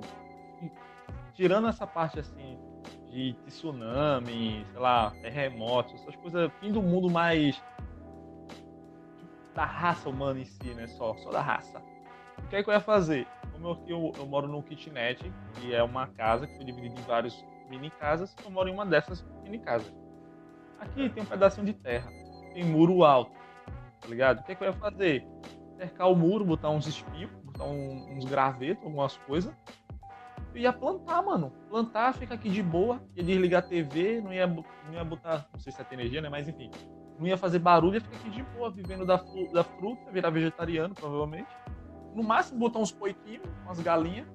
tirando 1.34 1.68
essa 1.68 1.86
parte 1.86 2.18
assim 2.18 2.58
de 3.10 3.34
tsunami, 3.46 4.66
sei 4.70 4.80
lá, 4.80 5.10
terremotos, 5.22 5.94
essas 5.94 6.16
coisas, 6.16 6.50
fim 6.60 6.72
do 6.72 6.82
mundo 6.82 7.10
mais 7.10 7.62
da 9.54 9.64
raça 9.64 10.08
humana 10.08 10.40
em 10.40 10.44
si, 10.44 10.74
né? 10.74 10.86
Só, 10.88 11.16
só 11.16 11.30
da 11.30 11.40
raça. 11.40 11.82
O 12.38 12.48
que 12.48 12.56
é 12.56 12.62
que 12.62 12.70
eu 12.70 12.74
ia 12.74 12.80
fazer? 12.80 13.26
Como 13.60 13.80
eu, 13.86 13.88
eu, 13.88 14.14
eu 14.18 14.26
moro 14.26 14.46
num 14.46 14.62
kitnet, 14.62 15.32
que 15.54 15.74
é 15.74 15.82
uma 15.82 16.06
casa 16.06 16.46
que 16.46 16.54
foi 16.56 16.64
dividida 16.64 16.98
em 16.98 17.04
vários 17.04 17.44
mini 17.68 17.90
casas, 17.90 18.34
eu 18.44 18.50
moro 18.50 18.68
em 18.68 18.72
uma 18.72 18.86
dessas 18.86 19.24
mini 19.42 19.58
casas. 19.58 19.92
Aqui 20.78 21.10
tem 21.10 21.22
um 21.22 21.26
pedacinho 21.26 21.66
de 21.66 21.72
terra, 21.72 22.10
tem 22.54 22.64
muro 22.64 23.04
alto, 23.04 23.32
tá 24.00 24.08
ligado? 24.08 24.40
O 24.40 24.44
que 24.44 24.52
é 24.52 24.54
que 24.54 24.62
eu 24.62 24.68
ia 24.68 24.72
fazer? 24.72 25.26
Cercar 25.76 26.08
o 26.10 26.14
muro, 26.16 26.44
botar 26.44 26.70
uns 26.70 26.86
espios, 26.86 27.30
botar 27.42 27.64
um- 27.64 28.16
uns 28.16 28.24
gravetos, 28.24 28.84
algumas 28.84 29.16
coisas, 29.18 29.52
Eu 30.54 30.62
ia 30.62 30.72
plantar, 30.72 31.22
mano. 31.22 31.52
Plantar, 31.68 32.14
fica 32.14 32.34
aqui 32.34 32.48
de 32.48 32.62
boa, 32.62 33.00
ia 33.14 33.22
desligar 33.22 33.62
a 33.62 33.66
TV, 33.66 34.20
não 34.20 34.32
ia, 34.32 34.46
não 34.46 34.92
ia 34.92 35.04
botar, 35.04 35.46
não 35.52 35.60
sei 35.60 35.70
se 35.72 35.80
é 35.80 35.86
energia, 35.92 36.20
né? 36.20 36.28
Mas 36.28 36.48
enfim, 36.48 36.70
não 37.18 37.26
ia 37.26 37.36
fazer 37.36 37.58
barulho, 37.58 37.94
ia 37.94 38.00
ficar 38.00 38.16
aqui 38.16 38.30
de 38.30 38.42
boa, 38.42 38.70
vivendo 38.70 39.04
da, 39.04 39.22
da 39.52 39.62
fruta, 39.62 40.10
virar 40.10 40.30
vegetariano, 40.30 40.94
provavelmente. 40.94 41.48
No 42.18 42.24
máximo, 42.24 42.58
botar 42.58 42.80
uns 42.80 42.90
poiquinhos, 42.90 43.44
umas 43.64 43.78
galinhas, 43.78 44.26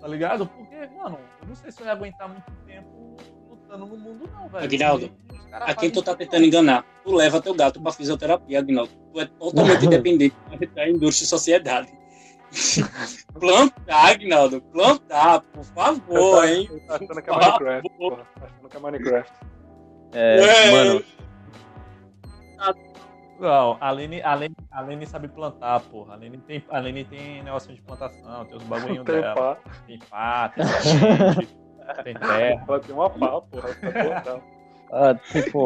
tá 0.00 0.06
ligado? 0.06 0.46
Porque, 0.46 0.76
mano, 0.96 1.18
eu 1.42 1.48
não 1.48 1.54
sei 1.56 1.72
se 1.72 1.80
eu 1.82 1.86
ia 1.86 1.90
aguentar 1.90 2.28
muito 2.28 2.48
tempo 2.64 3.16
lutando 3.50 3.86
no 3.86 3.96
mundo, 3.96 4.30
não, 4.32 4.48
velho. 4.48 4.64
Aguinaldo, 4.64 5.10
a 5.50 5.74
quem 5.74 5.90
tu 5.90 6.00
tá 6.00 6.14
tentando 6.14 6.44
enganar? 6.44 6.84
Tu 7.02 7.12
leva 7.12 7.42
teu 7.42 7.52
gato 7.52 7.82
pra 7.82 7.90
fisioterapia, 7.90 8.60
Aguinaldo. 8.60 8.92
Tu 9.12 9.20
é 9.20 9.26
totalmente 9.26 9.82
independente 9.84 10.36
da 10.76 10.88
indústria 10.88 11.24
e 11.24 11.28
sociedade. 11.28 11.92
plantar, 13.40 14.10
Agnaldo, 14.12 14.62
plantar, 14.62 15.40
por 15.40 15.64
favor, 15.64 16.40
tá, 16.40 16.52
hein? 16.52 16.68
Tá 16.86 16.94
achando 16.94 17.20
que 17.20 17.30
é 17.30 17.32
Minecraft, 17.32 17.90
porra. 17.98 18.16
Tá 18.38 18.46
achando 18.46 18.68
que 18.68 18.76
é 18.76 18.80
Minecraft. 18.80 19.32
É, 20.12 20.68
É. 20.68 20.70
mano, 20.70 21.04
Não, 23.38 23.76
a 23.80 23.90
Lene, 23.90 24.22
a, 24.22 24.34
Lene, 24.34 24.56
a 24.70 24.80
Lene 24.80 25.06
sabe 25.06 25.28
plantar, 25.28 25.80
porra. 25.80 26.14
A 26.14 26.16
Lene 26.16 26.38
tem, 26.38 26.64
a 26.68 26.78
Lene 26.78 27.04
tem 27.04 27.42
negócio 27.42 27.74
de 27.74 27.80
plantação, 27.82 28.44
tem 28.44 28.56
os 28.56 28.62
bagulhinhos 28.64 29.04
Tem 29.04 29.20
dela. 29.20 29.34
pá. 29.34 29.70
Tem 29.86 29.98
pá, 29.98 30.48
tem 30.50 30.66
semente, 30.66 31.56
tem 32.04 32.14
terra. 32.14 32.64
Ela 32.68 32.80
tem 32.80 32.94
uma 32.94 33.10
pá, 33.10 33.40
porra. 33.40 33.74
Tá 34.22 34.40
ah, 34.92 35.14
tipo, 35.14 35.64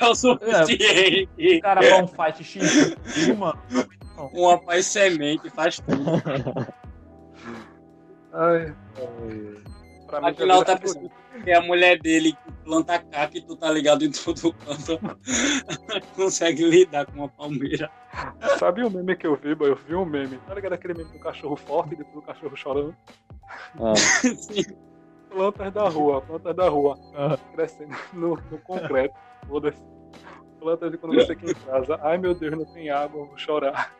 É 0.00 0.06
o 0.06 0.14
suficiente. 0.14 1.28
O 1.56 1.60
cara 1.60 1.80
pra 1.80 2.04
um 2.04 2.08
fight 2.08 2.44
X, 2.44 3.28
mano. 3.36 3.58
Uma 4.32 4.58
paz 4.58 4.86
semente 4.86 5.50
faz 5.50 5.78
tudo. 5.80 6.22
Ai. 8.32 8.74
Pra 10.06 10.20
mim, 10.20 10.28
Afinal, 10.28 10.64
tá 10.64 10.74
vira 10.74 10.86
pensando 10.86 11.10
que 11.42 11.50
é 11.50 11.56
a 11.56 11.60
mulher 11.60 11.98
dele 11.98 12.32
que 12.32 12.52
planta 12.64 12.98
cacto, 12.98 13.56
tá 13.56 13.70
ligado 13.70 14.04
em 14.04 14.10
todo 14.10 14.52
canto. 14.54 15.00
Consegue 16.14 16.64
lidar 16.64 17.06
com 17.06 17.18
uma 17.18 17.28
palmeira. 17.28 17.90
Sabe 18.58 18.84
o 18.84 18.90
meme 18.90 19.16
que 19.16 19.26
eu 19.26 19.36
vi, 19.36 19.54
boy? 19.54 19.70
Eu 19.70 19.76
vi 19.76 19.94
um 19.94 20.04
meme. 20.04 20.38
Tá 20.46 20.54
ligado 20.54 20.72
aquele 20.72 20.94
meme 20.94 21.12
do 21.12 21.18
cachorro 21.18 21.56
forte 21.56 21.94
e 21.94 21.96
depois 21.96 22.14
do 22.14 22.22
cachorro 22.22 22.56
chorando? 22.56 22.96
ah, 23.80 23.94
Sim. 23.96 24.64
Plantas 25.30 25.72
da 25.72 25.88
rua, 25.88 26.22
plantas 26.22 26.56
da 26.56 26.68
rua. 26.68 26.98
Ah. 27.14 27.36
Crescendo 27.54 27.94
no, 28.12 28.36
no 28.50 28.58
concreto. 28.58 29.14
Foda-se. 29.46 29.82
Plantas 30.60 30.90
de 30.90 30.98
quando 30.98 31.14
você 31.14 31.32
aqui 31.32 31.50
em 31.50 31.54
casa. 31.54 31.98
Ai 32.02 32.16
meu 32.16 32.34
Deus, 32.34 32.56
não 32.56 32.64
tem 32.64 32.90
água, 32.90 33.20
eu 33.20 33.26
vou 33.26 33.38
chorar. 33.38 33.92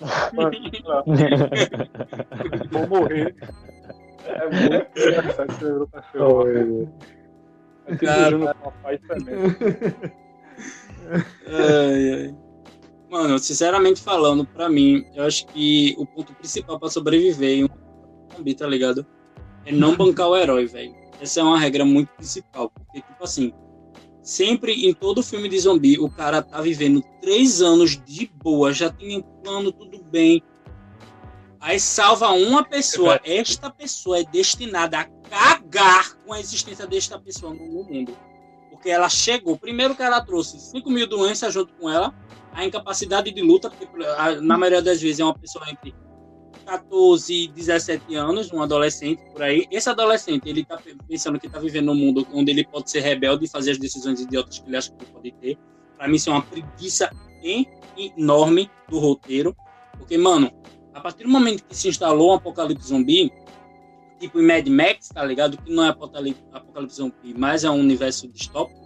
Mano, 0.32 0.52
chorar. 0.74 1.04
vou 2.70 2.86
morrer. 2.86 3.34
É 4.26 4.50
muito 4.50 4.90
engraçado 4.96 5.50
esse 5.50 5.64
meme 5.64 5.78
do 5.78 5.86
cachorro. 5.86 6.44
Júnior 8.30 8.54
papai 8.54 8.98
semente. 9.06 10.12
Ai, 11.46 12.12
ai. 12.12 12.34
Mano, 13.10 13.38
sinceramente 13.38 14.00
falando, 14.00 14.44
pra 14.44 14.68
mim, 14.68 15.04
eu 15.14 15.24
acho 15.24 15.46
que 15.46 15.94
o 15.98 16.06
ponto 16.06 16.34
principal 16.34 16.80
pra 16.80 16.88
sobreviver 16.88 17.58
em 17.58 17.64
um 17.64 17.68
zumbi, 18.34 18.54
tá 18.54 18.66
ligado? 18.66 19.06
É 19.64 19.72
não 19.72 19.96
bancar 19.96 20.28
o 20.28 20.36
herói, 20.36 20.66
velho. 20.66 20.94
Essa 21.20 21.40
é 21.40 21.42
uma 21.42 21.58
regra 21.58 21.84
muito 21.84 22.08
principal. 22.16 22.70
Porque, 22.70 23.02
tipo 23.02 23.22
assim, 23.22 23.52
sempre 24.22 24.88
em 24.88 24.92
todo 24.92 25.22
filme 25.22 25.48
de 25.48 25.58
zumbi, 25.60 25.98
o 25.98 26.10
cara 26.10 26.42
tá 26.42 26.60
vivendo 26.60 27.02
três 27.20 27.62
anos 27.62 28.02
de 28.04 28.30
boa, 28.42 28.72
já 28.72 28.90
tem 28.90 29.18
um 29.18 29.22
plano, 29.22 29.70
tudo 29.70 30.02
bem. 30.02 30.42
Aí 31.64 31.80
salva 31.80 32.28
uma 32.30 32.62
pessoa. 32.62 33.18
Esta 33.24 33.70
pessoa 33.70 34.20
é 34.20 34.24
destinada 34.24 34.98
a 34.98 35.04
cagar 35.30 36.14
com 36.18 36.34
a 36.34 36.38
existência 36.38 36.86
desta 36.86 37.18
pessoa 37.18 37.54
no 37.54 37.64
mundo. 37.64 38.14
Porque 38.70 38.90
ela 38.90 39.08
chegou. 39.08 39.56
Primeiro 39.56 39.94
que 39.94 40.02
ela 40.02 40.20
trouxe 40.20 40.60
5 40.60 40.90
mil 40.90 41.06
doenças 41.06 41.54
junto 41.54 41.72
com 41.74 41.88
ela, 41.88 42.14
a 42.52 42.66
incapacidade 42.66 43.30
de 43.32 43.40
luta, 43.40 43.70
porque 43.70 43.86
na 44.42 44.58
maioria 44.58 44.82
das 44.82 45.00
vezes 45.00 45.20
é 45.20 45.24
uma 45.24 45.32
pessoa 45.38 45.64
entre 45.70 45.94
14 46.66 47.32
e 47.32 47.48
17 47.48 48.14
anos, 48.14 48.52
um 48.52 48.60
adolescente 48.62 49.22
por 49.32 49.42
aí. 49.42 49.66
Esse 49.70 49.88
adolescente, 49.88 50.46
ele 50.48 50.64
tá 50.66 50.78
pensando 51.08 51.40
que 51.40 51.48
tá 51.48 51.58
vivendo 51.58 51.86
num 51.86 51.94
mundo 51.94 52.26
onde 52.32 52.50
ele 52.50 52.64
pode 52.66 52.90
ser 52.90 53.00
rebelde 53.00 53.46
e 53.46 53.48
fazer 53.48 53.70
as 53.72 53.78
decisões 53.78 54.20
idiotas 54.20 54.58
que 54.58 54.68
ele 54.68 54.76
acha 54.76 54.92
que 54.92 55.02
ele 55.02 55.12
pode 55.12 55.32
ter. 55.32 55.58
Pra 55.96 56.06
mim, 56.08 56.16
isso 56.16 56.28
é 56.28 56.32
uma 56.34 56.42
preguiça 56.42 57.10
en- 57.42 57.66
enorme 57.96 58.70
do 58.88 58.98
roteiro. 58.98 59.56
Porque, 59.98 60.18
mano, 60.18 60.50
a 60.94 61.00
partir 61.00 61.24
do 61.24 61.28
momento 61.28 61.64
que 61.64 61.76
se 61.76 61.88
instalou 61.88 62.30
um 62.30 62.34
apocalipse 62.34 62.88
zumbi, 62.88 63.32
tipo 64.20 64.40
em 64.40 64.46
Mad 64.46 64.66
Max, 64.68 65.08
tá 65.08 65.24
ligado? 65.24 65.58
Que 65.58 65.72
não 65.72 65.84
é 65.84 65.88
apocalipse, 65.88 66.42
apocalipse 66.52 66.96
zumbi, 66.96 67.34
mas 67.36 67.64
é 67.64 67.70
um 67.70 67.80
universo 67.80 68.28
distópico. 68.28 68.80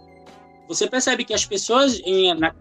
Você 0.67 0.87
percebe 0.87 1.23
que 1.23 1.33
as 1.33 1.45
pessoas 1.45 2.01
em, 2.03 2.33
na, 2.33 2.53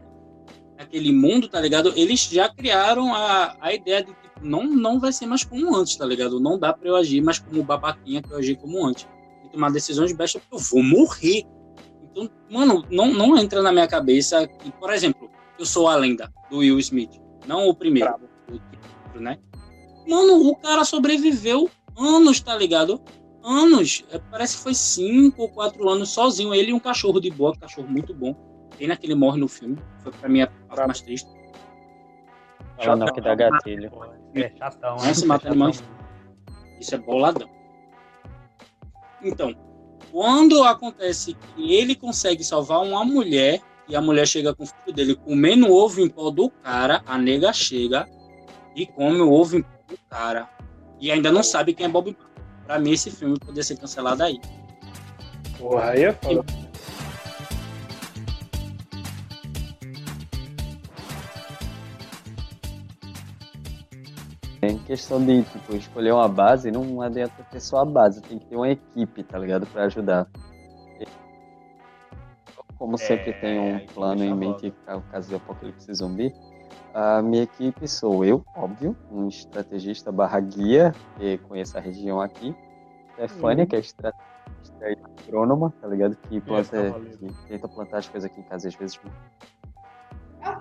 naquele 0.76 1.12
mundo, 1.12 1.48
tá 1.48 1.60
ligado? 1.60 1.92
Eles 1.96 2.20
já 2.20 2.48
criaram 2.48 3.14
a, 3.14 3.56
a 3.60 3.72
ideia 3.72 4.02
de 4.02 4.12
tipo, 4.12 4.40
não, 4.46 4.64
não 4.64 5.00
vai 5.00 5.12
ser 5.12 5.26
mais 5.26 5.44
como 5.44 5.74
antes, 5.74 5.96
tá 5.96 6.04
ligado? 6.04 6.38
Não 6.38 6.58
dá 6.58 6.72
pra 6.72 6.88
eu 6.88 6.96
agir 6.96 7.22
mais 7.22 7.38
como 7.38 7.62
babaquinha 7.64 8.22
que 8.22 8.30
eu 8.30 8.36
agi 8.36 8.54
como 8.54 8.86
antes. 8.86 9.08
E 9.44 9.48
tomar 9.48 9.70
decisões 9.70 10.12
bestas 10.12 10.42
porque 10.42 10.56
eu 10.56 10.68
vou 10.70 10.82
morrer. 10.82 11.44
Então, 12.02 12.30
mano, 12.50 12.84
não, 12.90 13.12
não 13.12 13.36
entra 13.38 13.62
na 13.62 13.72
minha 13.72 13.88
cabeça 13.88 14.46
que, 14.46 14.70
por 14.72 14.92
exemplo, 14.92 15.30
eu 15.58 15.64
sou 15.64 15.88
a 15.88 15.96
lenda 15.96 16.32
do 16.50 16.58
Will 16.58 16.78
Smith. 16.78 17.20
Não 17.46 17.66
o 17.68 17.74
primeiro, 17.74 18.10
Bravo. 18.10 18.28
Né? 19.20 19.38
Mano, 20.06 20.48
o 20.48 20.56
cara 20.56 20.84
sobreviveu 20.84 21.70
anos, 21.96 22.40
tá 22.40 22.56
ligado? 22.56 23.00
Anos. 23.42 24.04
É, 24.10 24.18
Parece 24.18 24.56
que 24.56 24.62
foi 24.62 24.74
cinco 24.74 25.42
ou 25.42 25.48
quatro 25.48 25.88
anos 25.88 26.10
sozinho. 26.10 26.54
Ele 26.54 26.70
e 26.70 26.74
um 26.74 26.80
cachorro 26.80 27.20
de 27.20 27.30
boa, 27.30 27.56
cachorro 27.56 27.88
muito 27.88 28.14
bom. 28.14 28.34
Pena 28.76 28.96
que 28.96 29.06
ele 29.06 29.14
morre 29.14 29.38
no 29.38 29.48
filme. 29.48 29.76
Foi 30.02 30.12
pra 30.12 30.28
mim 30.28 30.42
a 30.42 30.46
parte 30.46 30.86
mais 30.86 31.00
triste. 31.00 31.28
falando 32.82 33.12
que 33.12 33.20
dá 33.20 33.34
gatilho. 33.34 33.90
É 34.34 34.52
chatão, 34.56 34.96
Não 34.96 35.14
se 35.14 35.24
é 35.24 35.26
mata 35.26 35.48
animais. 35.48 35.82
Isso 36.80 36.94
é 36.94 36.98
boladão. 36.98 37.48
Então, 39.22 39.54
quando 40.12 40.62
acontece 40.62 41.34
que 41.34 41.74
ele 41.74 41.94
consegue 41.94 42.44
salvar 42.44 42.82
uma 42.82 43.04
mulher 43.04 43.60
e 43.88 43.96
a 43.96 44.00
mulher 44.00 44.26
chega 44.26 44.54
com 44.54 44.64
o 44.64 44.66
filho 44.66 44.94
dele 44.94 45.16
comendo 45.16 45.72
ovo 45.72 46.00
em 46.00 46.08
pó 46.08 46.30
do 46.30 46.50
cara, 46.50 47.02
a 47.06 47.18
nega 47.18 47.52
chega 47.52 48.08
e 48.78 48.86
come 48.86 49.20
o 49.20 49.32
ovo 49.32 49.58
do 49.60 49.98
cara. 50.08 50.48
E 51.00 51.10
ainda 51.10 51.32
não 51.32 51.42
sabe 51.42 51.74
quem 51.74 51.86
é 51.86 51.88
Bob 51.88 52.12
Brown. 52.12 52.28
Pra 52.64 52.78
mim, 52.78 52.92
esse 52.92 53.10
filme 53.10 53.38
poderia 53.38 53.64
ser 53.64 53.76
cancelado 53.76 54.22
aí. 54.22 54.40
Porra, 55.58 55.90
aí 55.90 56.04
é 56.04 56.12
foda. 56.12 56.44
Em 64.60 64.78
questão 64.80 65.24
de 65.24 65.42
tipo, 65.44 65.74
escolher 65.74 66.12
uma 66.12 66.28
base, 66.28 66.70
não 66.70 67.00
adianta 67.00 67.42
ter 67.50 67.60
só 67.60 67.78
a 67.78 67.84
base, 67.84 68.20
tem 68.20 68.38
que 68.38 68.46
ter 68.46 68.56
uma 68.56 68.68
equipe, 68.68 69.22
tá 69.22 69.38
ligado? 69.38 69.66
Pra 69.66 69.84
ajudar. 69.84 70.28
Como 72.76 72.96
sempre 72.96 73.32
tem 73.34 73.58
um 73.58 73.78
que 73.80 73.92
plano 73.92 74.22
em 74.22 74.34
mente 74.34 74.70
para 74.84 74.98
o 74.98 75.02
caso 75.02 75.28
de 75.28 75.34
apocalipse 75.34 75.92
zumbi, 75.94 76.32
a 76.94 77.22
minha 77.22 77.42
equipe 77.42 77.86
sou 77.86 78.24
eu, 78.24 78.44
óbvio, 78.54 78.96
um 79.10 79.28
estrategista 79.28 80.10
barra 80.10 80.40
guia, 80.40 80.94
que 81.16 81.38
conheço 81.38 81.76
a 81.76 81.80
região 81.80 82.20
aqui. 82.20 82.54
Stefânia, 83.12 83.66
que 83.66 83.76
é 83.76 83.80
estrategista 83.80 84.90
e 84.90 84.96
agrônoma, 85.26 85.72
tá 85.80 85.88
ligado? 85.88 86.16
Que 86.16 86.40
planta, 86.40 86.70
cavaleiro. 86.70 87.18
que 87.18 87.48
tenta 87.48 87.68
plantar 87.68 87.98
as 87.98 88.08
coisas 88.08 88.30
aqui 88.30 88.40
em 88.40 88.44
casa 88.44 88.68
às 88.68 88.74
vezes. 88.74 89.00
Não, 89.04 90.52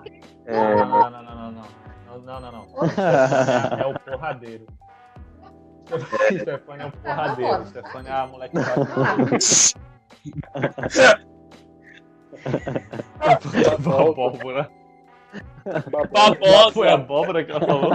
É, 0.46 0.76
não, 0.76 0.86
não, 0.88 1.10
não, 1.10 1.22
não, 1.22 1.52
não. 1.52 1.62
Não, 2.24 2.40
não, 2.40 2.52
não. 2.52 2.66
É 3.78 3.86
o 3.86 3.98
porradeiro. 4.00 4.66
Stefania 5.86 6.84
é 6.84 6.86
o 6.86 6.92
porradeiro. 6.92 7.66
Stefania 7.66 8.10
é 8.10 8.20
a 8.20 8.26
moleque 8.26 8.56
que 8.56 8.64
bate 13.26 13.68
abóbora. 13.72 14.70
Babosa. 15.90 16.72
Foi 16.72 16.88
a 16.88 16.94
abóbora 16.94 17.44
que 17.44 17.50
ela 17.50 17.60
falou? 17.60 17.92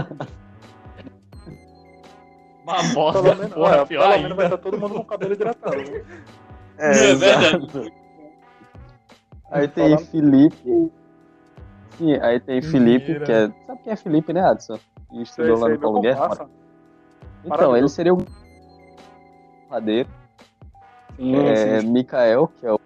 Uma 2.63 2.75
Pelo 3.11 3.23
menos, 3.35 3.53
porra, 3.53 3.75
é, 3.75 3.85
pior 3.85 4.09
pelo 4.09 4.21
menos 4.21 4.35
vai 4.37 4.45
ainda. 4.45 4.55
estar 4.55 4.57
todo 4.57 4.79
mundo 4.79 4.93
com 4.95 5.01
o 5.01 5.05
cabelo 5.05 5.33
hidratado. 5.33 5.75
né? 5.77 6.03
É, 6.77 7.13
verdade. 7.15 7.93
Aí 9.51 9.67
tem 9.67 9.89
Falando- 9.91 10.07
Felipe. 10.09 10.91
Sim, 11.97 12.13
aí 12.21 12.39
tem 12.39 12.61
Felipe, 12.61 13.19
que 13.19 13.31
é. 13.31 13.47
Sabe 13.67 13.81
quem 13.83 13.93
é 13.93 13.95
Felipe, 13.95 14.33
né, 14.33 14.41
Adson? 14.41 14.79
Que 15.09 15.21
estudou 15.21 15.59
lá 15.59 15.69
no 15.69 15.79
Paulo 15.79 16.01
Guerra. 16.01 16.47
Então, 17.45 17.75
ele 17.77 17.89
seria 17.89 18.13
o 18.13 18.25
padeiro. 19.69 20.09
Sim, 21.17 21.35
É, 21.45 21.81
sim. 21.81 21.91
Mikael, 21.91 22.47
que 22.59 22.65
é 22.65 22.71
o 22.71 22.79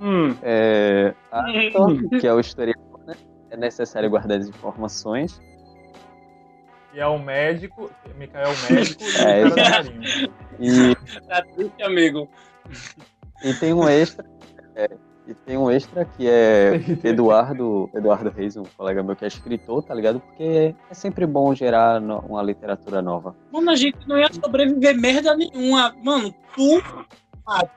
Hum, 0.00 0.34
é, 0.42 1.14
Arthur, 1.30 2.08
que 2.20 2.26
é 2.26 2.32
o 2.32 2.40
historiador? 2.40 2.89
É 3.50 3.56
necessário 3.56 4.08
guardar 4.10 4.38
as 4.38 4.48
informações. 4.48 5.40
E 6.92 6.98
é 7.00 7.06
o 7.06 7.18
médico, 7.18 7.90
Mikael 8.18 8.48
é 8.48 8.48
o 8.48 8.72
médico 8.74 9.02
e 9.04 9.16
É, 9.22 9.46
o 9.46 9.54
cara 9.54 9.82
da 9.82 9.90
marinha. 9.90 10.28
E, 10.58 11.20
Tá 11.26 11.42
triste, 11.42 11.82
amigo. 11.82 12.28
e 13.44 13.54
tem 13.54 13.72
um 13.72 13.88
extra. 13.88 14.24
é, 14.74 14.90
e 15.26 15.34
tem 15.34 15.56
um 15.56 15.70
extra 15.70 16.04
que 16.04 16.28
é 16.28 16.74
Eduardo, 17.04 17.88
Eduardo 17.94 18.30
Reis, 18.30 18.56
um 18.56 18.64
colega 18.76 19.02
meu 19.04 19.14
que 19.14 19.24
é 19.24 19.28
escritor, 19.28 19.84
tá 19.84 19.94
ligado? 19.94 20.18
Porque 20.20 20.74
é 20.90 20.94
sempre 20.94 21.26
bom 21.26 21.54
gerar 21.54 22.00
no- 22.00 22.18
uma 22.20 22.42
literatura 22.42 23.00
nova. 23.00 23.36
Mano, 23.52 23.70
a 23.70 23.76
gente 23.76 23.98
não 24.08 24.18
ia 24.18 24.32
sobreviver 24.32 24.96
merda 24.98 25.36
nenhuma. 25.36 25.94
Mano, 26.02 26.34
tu 26.56 26.82
ah, 27.46 27.68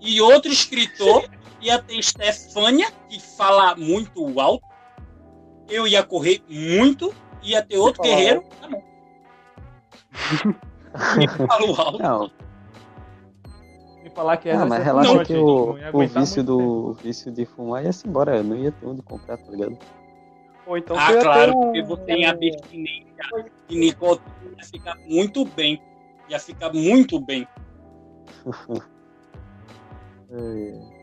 e 0.00 0.20
outro 0.20 0.50
escritor 0.50 1.28
ia 1.60 1.80
ter 1.80 2.02
Stefânia, 2.02 2.90
que 3.08 3.20
fala 3.20 3.76
muito 3.76 4.40
alto. 4.40 4.64
Eu 5.72 5.86
ia 5.86 6.02
correr 6.02 6.42
muito. 6.48 7.12
Ia 7.42 7.62
ter 7.62 7.78
outro 7.78 8.02
guerreiro. 8.02 8.44
Tá 8.60 8.68
bom. 8.68 8.82
E 11.20 11.46
falo 11.46 11.74
alto. 11.80 12.02
Não, 12.02 12.30
E 14.04 14.10
falar 14.10 14.36
que 14.36 14.48
é 14.48 14.54
ah, 14.54 14.66
mas 14.66 14.84
relaxa 14.84 15.24
que 15.24 15.32
não 15.34 15.42
o, 15.44 15.70
o 15.92 16.06
vício 16.06 16.44
do 16.44 16.58
tempo. 16.58 16.92
vício 17.02 17.32
de 17.32 17.46
fumar 17.46 17.84
ia 17.84 17.92
se 17.92 18.06
embora, 18.06 18.36
eu 18.36 18.44
não 18.44 18.56
ia 18.56 18.70
ter 18.70 18.86
onde 18.86 19.00
comprar, 19.02 19.38
tá 19.38 19.50
ligado? 19.50 19.78
Ou 20.66 20.76
então 20.76 20.96
Ah, 20.98 21.16
claro, 21.20 21.52
um- 21.56 21.60
porque 21.62 21.82
você 21.82 22.12
em 22.12 22.26
abstinência 22.26 23.06
de 23.68 23.76
nicotina 23.78 24.22
ia 24.58 24.64
ficar 24.64 24.96
muito 25.08 25.44
bem. 25.46 25.82
Ia 26.28 26.38
ficar 26.38 26.72
muito 26.72 27.18
bem. 27.20 27.48
É. 30.34 31.01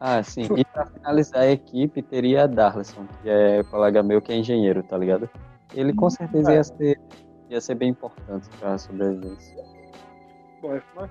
Ah, 0.00 0.22
sim. 0.22 0.46
E 0.56 0.64
pra 0.64 0.86
finalizar 0.86 1.42
a 1.42 1.50
equipe, 1.50 2.02
teria 2.02 2.44
a 2.44 2.46
Darlison, 2.46 3.06
que 3.22 3.28
é 3.28 3.62
colega 3.64 4.02
meu 4.02 4.20
que 4.20 4.32
é 4.32 4.36
engenheiro, 4.36 4.82
tá 4.82 4.96
ligado? 4.98 5.28
Ele 5.74 5.92
com 5.92 6.08
certeza 6.10 6.52
ia 6.52 6.64
ser, 6.64 7.00
ia 7.48 7.60
ser 7.60 7.74
bem 7.74 7.90
importante 7.90 8.48
pra 8.58 8.78
sobrevivência. 8.78 9.56
Bom, 10.60 10.74
é- 10.74 10.82
mas, 10.94 11.10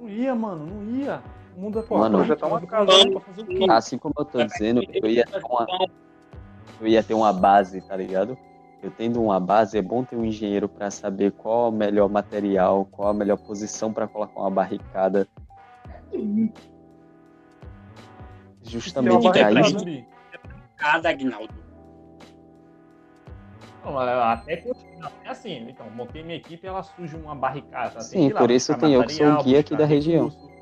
Não 0.00 0.08
ia, 0.08 0.34
mano, 0.34 0.66
não 0.66 0.82
ia. 0.96 1.22
O 1.56 1.60
mundo 1.60 1.78
é 1.78 1.82
pô, 1.82 1.98
Mano. 1.98 2.18
projetar 2.18 2.46
uma 2.46 2.60
casa 2.62 2.90
Mano. 2.90 3.10
pra 3.12 3.20
fazer 3.20 3.42
o 3.42 3.46
quê? 3.46 3.66
Assim 3.70 3.98
como 3.98 4.14
eu 4.18 4.24
tô 4.24 4.42
dizendo, 4.42 4.82
eu 4.92 5.08
ia 5.08 5.24
ter 5.24 5.42
uma, 5.44 5.66
eu 6.80 6.88
ia 6.88 7.02
ter 7.02 7.14
uma 7.14 7.32
base, 7.32 7.80
tá 7.82 7.94
ligado? 7.94 8.36
Eu 8.82 8.90
tendo 8.90 9.22
uma 9.22 9.38
base, 9.38 9.78
é 9.78 9.82
bom 9.82 10.02
ter 10.02 10.16
um 10.16 10.24
engenheiro 10.24 10.68
pra 10.68 10.90
saber 10.90 11.30
qual 11.32 11.66
é 11.66 11.68
o 11.68 11.72
melhor 11.72 12.08
material, 12.08 12.84
qual 12.90 13.08
a 13.10 13.14
melhor 13.14 13.36
posição 13.38 13.92
pra 13.92 14.08
colocar 14.08 14.40
uma 14.40 14.50
barricada. 14.50 15.28
Justamente. 18.62 19.68
Zumbi. 19.70 20.06
Cada 20.76 21.10
Agnaldo. 21.10 21.54
Não, 23.84 23.98
até 23.98 24.56
continua. 24.56 25.10
É 25.24 25.28
assim, 25.30 25.68
então, 25.68 25.90
montei 25.90 26.22
minha 26.22 26.36
equipe 26.36 26.66
ela 26.66 26.82
surge 26.82 27.16
uma 27.16 27.34
barricada. 27.34 28.00
Sim, 28.00 28.30
lá 28.30 28.40
por 28.40 28.50
isso 28.50 28.76
tem 28.78 28.94
eu 28.94 29.04
que 29.04 29.14
sou 29.14 29.26
o 29.26 29.42
guia 29.42 29.60
aqui 29.60 29.76
da 29.76 29.84
região. 29.84 30.28
recurso. 30.28 30.52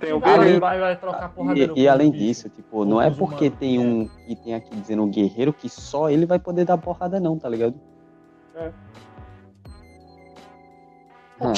Tem 0.00 0.12
o 0.14 0.20
guerreiro. 0.20 0.60
vai, 0.60 0.80
vai 0.80 0.96
trocar 0.96 1.28
porradeiro 1.28 1.74
E, 1.76 1.82
e 1.82 1.84
com 1.84 1.92
além 1.92 2.10
disso, 2.10 2.48
tipo, 2.48 2.84
não 2.86 3.00
é 3.00 3.10
porque 3.10 3.46
humanos. 3.46 3.58
tem 3.58 3.78
um 3.78 4.08
que 4.08 4.34
tem 4.34 4.54
aqui 4.54 4.74
dizendo 4.74 5.02
um 5.02 5.10
guerreiro 5.10 5.52
que 5.52 5.68
só 5.68 6.08
ele 6.08 6.24
vai 6.24 6.38
poder 6.38 6.64
dar 6.64 6.78
porrada, 6.78 7.20
não, 7.20 7.38
tá 7.38 7.48
ligado? 7.48 7.78
É. 8.54 8.72
Ah, 11.40 11.52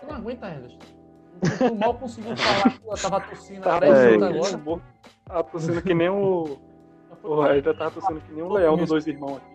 Tu 0.00 0.06
não 0.06 0.14
aguenta, 0.16 0.46
Anderson. 0.46 0.78
Tu 1.58 1.74
mal 1.74 1.94
conseguiu 1.94 2.36
falar 2.36 2.70
que 2.78 2.86
eu 2.86 2.96
tava 2.96 3.20
tossindo 3.20 3.60
Tava 3.62 3.76
até 3.78 3.88
É. 3.88 4.12
junto 4.12 4.32
tossindo, 4.38 4.56
agora. 4.58 4.82
Tava 5.26 5.44
tossindo 5.44 5.82
que 5.82 5.94
nem 5.94 6.08
o. 6.08 6.58
O 7.22 7.40
Raida 7.40 7.74
tava 7.74 7.90
tossindo 7.92 8.20
que 8.20 8.32
nem 8.32 8.42
um 8.42 8.52
leão 8.52 8.76
dos 8.76 8.88
dois 8.88 9.06
irmãos 9.06 9.36
aqui. 9.38 9.52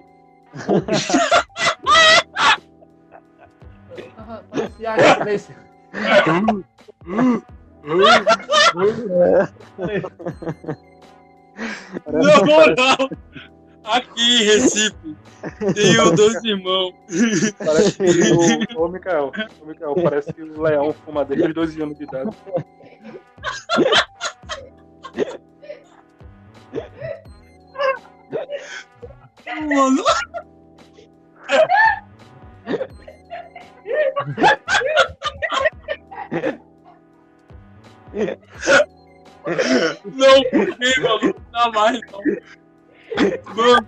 Parecia 4.52 4.94
a 4.94 5.24
desse. 5.24 5.56
Na 12.06 12.46
moral, 12.46 13.10
aqui 13.88 14.22
em 14.22 14.44
Recife, 14.44 15.18
tem 15.74 16.00
o 16.00 16.12
dois 16.12 16.44
irmãos. 16.44 16.94
Parece 17.58 17.98
que 17.98 18.78
o. 18.78 18.84
Ô, 18.84 18.88
Mikael, 18.90 19.32
ô, 19.62 19.66
Mikael, 19.66 19.96
parece 20.04 20.34
que 20.34 20.42
o 20.42 20.62
leão 20.62 20.94
fuma 21.06 21.26
desde 21.26 21.48
os 21.48 21.54
12 21.54 21.82
anos 21.82 21.98
de 21.98 22.04
idade. 22.04 22.36
Mano, 29.62 30.04
não, 40.06 40.44
porque, 40.52 41.00
mano, 41.02 41.22
não 41.22 41.52
dá 41.52 41.72
mais, 41.72 42.02
não. 42.12 42.22
Mano, 43.56 43.88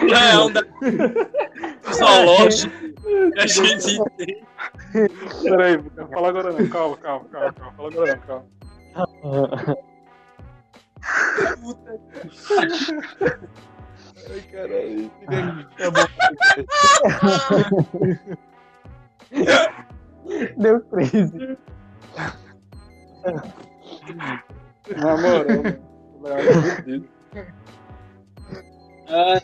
o 0.00 0.04
leão 0.04 0.52
da 0.52 0.62
zoológico 1.92 2.74
que 3.32 3.40
a 3.40 3.46
gente 3.46 3.98
tem. 4.16 4.44
Peraí, 5.42 5.78
fala 6.12 6.28
agora 6.28 6.52
não. 6.52 6.68
Calma, 6.68 6.96
calma, 6.98 7.24
calma, 7.30 7.52
calma. 7.52 7.72
Fala 7.76 7.88
agora 7.88 8.14
não, 8.14 8.22
calma. 8.26 8.46
Ai, 14.30 14.40
caralho. 14.52 15.10
Deu 20.58 20.80
crise. 20.82 21.58
Na 24.96 25.16
moral, 25.16 25.44
o 25.44 25.89
é 29.06 29.42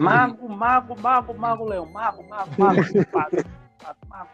Mago, 0.00 0.48
mago, 0.48 1.00
mago, 1.00 1.34
mago, 1.34 1.64
leão. 1.64 1.86
Mago, 1.86 2.28
mago, 2.28 2.50
mago. 2.58 2.80
Mago, 3.12 3.36
mago, 3.82 3.98
mago. 4.08 4.28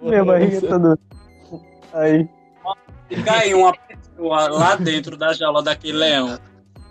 Minha 0.00 0.24
barriga 0.24 0.66
tá 0.66 0.78
doendo. 0.78 1.00
Aí. 1.92 2.28
Se 3.08 3.22
cair 3.22 3.54
uma 3.54 3.76
pessoa 3.76 4.48
lá 4.48 4.76
dentro 4.76 5.16
da 5.16 5.32
jaula 5.32 5.62
daquele 5.62 5.98
leão, 5.98 6.38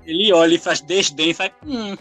ele 0.06 0.32
olha 0.34 0.56
e 0.56 0.60
faz 0.60 0.82
desdém 0.82 1.30
e 1.32 1.34
faz. 1.34 1.52
Hum. 1.66 1.96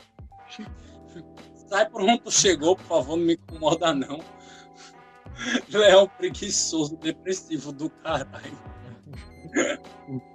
Sai 1.68 1.88
por 1.90 2.02
chegou, 2.30 2.76
por 2.76 2.86
favor, 2.86 3.16
não 3.16 3.26
me 3.26 3.34
incomoda 3.34 3.92
não. 3.92 4.20
Leão 5.70 6.08
preguiçoso, 6.16 6.96
depressivo 6.96 7.72
do 7.72 7.90
caralho. 7.90 8.58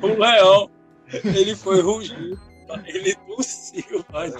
O 0.00 0.06
leão, 0.06 0.70
ele 1.24 1.56
foi 1.56 1.80
rugir, 1.80 2.38
ele 2.86 3.16
tossiu, 3.26 4.04
vai. 4.10 4.30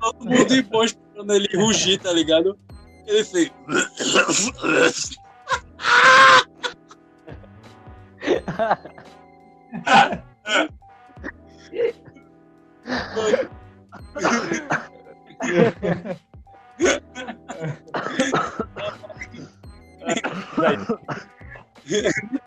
Todo 0.00 0.24
mundo 0.24 0.44
de 0.46 0.62
boa 0.62 0.86
esperando 0.86 1.32
ele 1.32 1.56
rugir, 1.56 2.00
tá 2.00 2.12
ligado? 2.12 2.58
Ele 3.06 3.22
fez. 3.22 3.52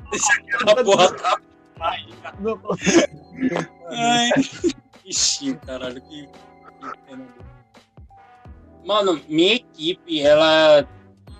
Deixa 0.09 0.33
aquela 0.33 0.83
porra 0.83 1.13
tá 1.15 1.39
Ai. 3.89 4.29
Ixi, 5.05 5.55
caralho, 5.65 6.01
que 6.01 6.29
pena. 7.07 7.27
Mano, 8.85 9.21
minha 9.27 9.55
equipe, 9.55 10.21
ela. 10.21 10.87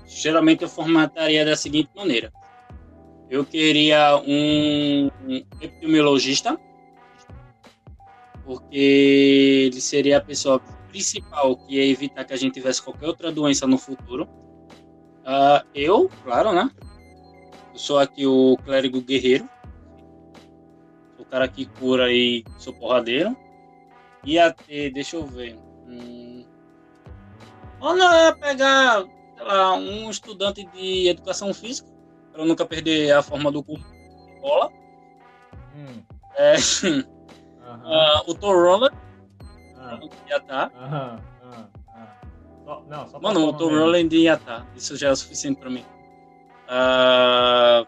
Geralmente 0.06 0.64
eu 0.64 0.70
formataria 0.70 1.46
da 1.46 1.56
seguinte 1.56 1.90
maneira. 1.96 2.32
Eu 3.34 3.44
queria 3.44 4.16
um 4.18 5.10
um 5.26 5.44
epidemiologista, 5.60 6.56
porque 8.46 9.72
ele 9.72 9.82
seria 9.82 10.20
a 10.20 10.22
pessoa 10.22 10.60
principal 10.90 11.58
que 11.58 11.74
ia 11.74 11.92
evitar 11.92 12.26
que 12.26 12.34
a 12.34 12.38
gente 12.38 12.54
tivesse 12.54 12.84
qualquer 12.84 13.08
outra 13.08 13.32
doença 13.32 13.66
no 13.66 13.80
futuro. 13.80 14.30
Ah, 15.26 15.66
eu, 15.74 16.12
claro, 16.24 16.54
né? 16.54 16.70
Eu 17.74 17.80
sou 17.80 17.98
aqui 17.98 18.28
o 18.28 18.56
clérigo 18.64 19.02
guerreiro. 19.02 19.50
O 21.18 21.26
cara 21.26 21.48
que 21.48 21.66
cura 21.66 22.14
e 22.14 22.44
sou 22.60 22.72
porradeiro. 22.72 23.36
Ia 24.24 24.52
ter, 24.54 24.92
deixa 24.92 25.16
eu 25.16 25.26
ver. 25.26 25.58
Hum... 25.88 26.46
Ou 27.82 27.96
não, 27.96 28.14
ia 28.14 28.36
pegar, 28.36 29.04
sei 29.36 29.44
lá, 29.44 29.74
um 29.74 30.08
estudante 30.12 30.64
de 30.66 31.08
educação 31.08 31.52
física, 31.52 31.93
para 32.34 32.46
nunca 32.46 32.66
perder 32.66 33.12
a 33.12 33.22
forma 33.22 33.52
do 33.52 33.64
corpo 33.64 33.86
bola. 34.42 34.70
Hum. 35.76 36.02
É, 36.36 36.56
Aham. 37.64 37.82
ah, 37.86 38.24
o 38.28 38.34
Thor 38.34 38.84
Ah, 39.78 40.00
tá. 40.42 40.72
ah, 40.76 41.20
ah. 41.44 42.16
Só- 42.66 42.84
Não, 42.90 43.06
só 43.08 43.20
pra 43.20 43.30
Mano, 43.30 43.40
o 43.42 43.46
falar 43.48 43.58
Tom 43.58 43.66
mesmo. 43.70 43.80
Rolland 43.82 44.16
ia 44.18 44.38
tá. 44.38 44.66
Isso 44.76 44.96
já 44.98 45.10
é 45.10 45.12
o 45.12 45.16
suficiente 45.16 45.60
pra 45.60 45.70
mim. 45.70 45.86
Ah, 46.68 47.86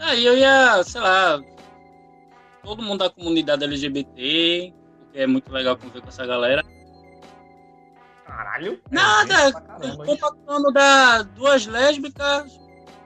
Aí 0.00 0.24
eu 0.24 0.36
ia, 0.36 0.82
sei 0.82 1.00
lá, 1.00 1.38
todo 2.64 2.82
mundo 2.82 3.00
da 3.00 3.10
comunidade 3.10 3.62
LGBT, 3.64 4.72
porque 4.98 5.18
é 5.18 5.26
muito 5.26 5.52
legal 5.52 5.76
conviver 5.76 6.00
com 6.00 6.08
essa 6.08 6.26
galera. 6.26 6.64
Caralho. 8.30 8.80
é 8.90 8.94
Nada, 8.94 9.52
pra 9.52 9.60
caramba, 9.60 10.06
compactando 10.06 10.72
da 10.72 11.22
duas 11.22 11.66
lésbicas, 11.66 12.58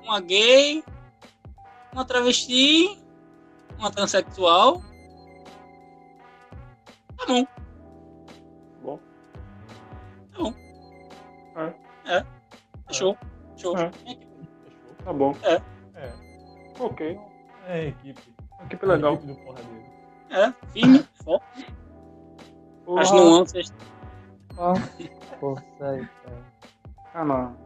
uma 0.03 0.20
gay, 0.20 0.85
uma 1.93 2.05
travesti, 2.05 3.01
uma 3.79 3.91
transexual. 3.91 4.83
Tá 7.16 7.27
bom. 7.27 7.47
Bom. 8.83 9.01
Tá 10.33 10.39
bom. 10.39 10.55
É. 11.57 12.16
É. 12.16 12.27
Fechou. 12.89 13.16
Fechou. 13.57 13.79
É. 13.79 13.91
Fechou. 13.93 14.95
Tá 15.05 15.12
bom. 15.12 15.35
É. 15.43 15.61
Ok. 16.79 17.18
É, 17.66 17.87
equipe. 17.89 18.35
Equipe 18.66 18.87
legal. 18.87 19.14
Equipe 19.14 19.33
do 19.33 19.39
porradeiro. 19.41 19.85
É, 20.31 20.53
firme, 20.72 21.05
forte. 21.25 21.66
As 22.99 23.11
Porra. 23.11 23.45
Nuances. 24.55 25.11
Força 25.41 25.65
aí, 25.81 26.07
cara. 26.25 26.45
Ah, 27.15 27.25
não. 27.25 27.57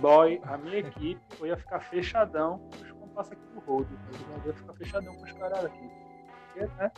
Boy, 0.00 0.40
a 0.44 0.56
minha 0.56 0.78
equipe, 0.78 1.20
eu 1.40 1.46
ia 1.46 1.56
ficar 1.56 1.80
fechadão 1.80 2.58
com 2.58 2.84
os 2.84 2.92
compassos 2.92 3.32
aqui 3.32 3.42
do 3.52 3.60
road. 3.60 3.88
tá? 3.88 4.40
Eu 4.44 4.46
ia 4.46 4.54
ficar 4.54 4.72
fechadão 4.74 5.14
com 5.16 5.24
os 5.24 5.32
caras 5.32 5.64
aqui. 5.64 5.90
Porque, 6.46 6.66
né? 6.76 6.92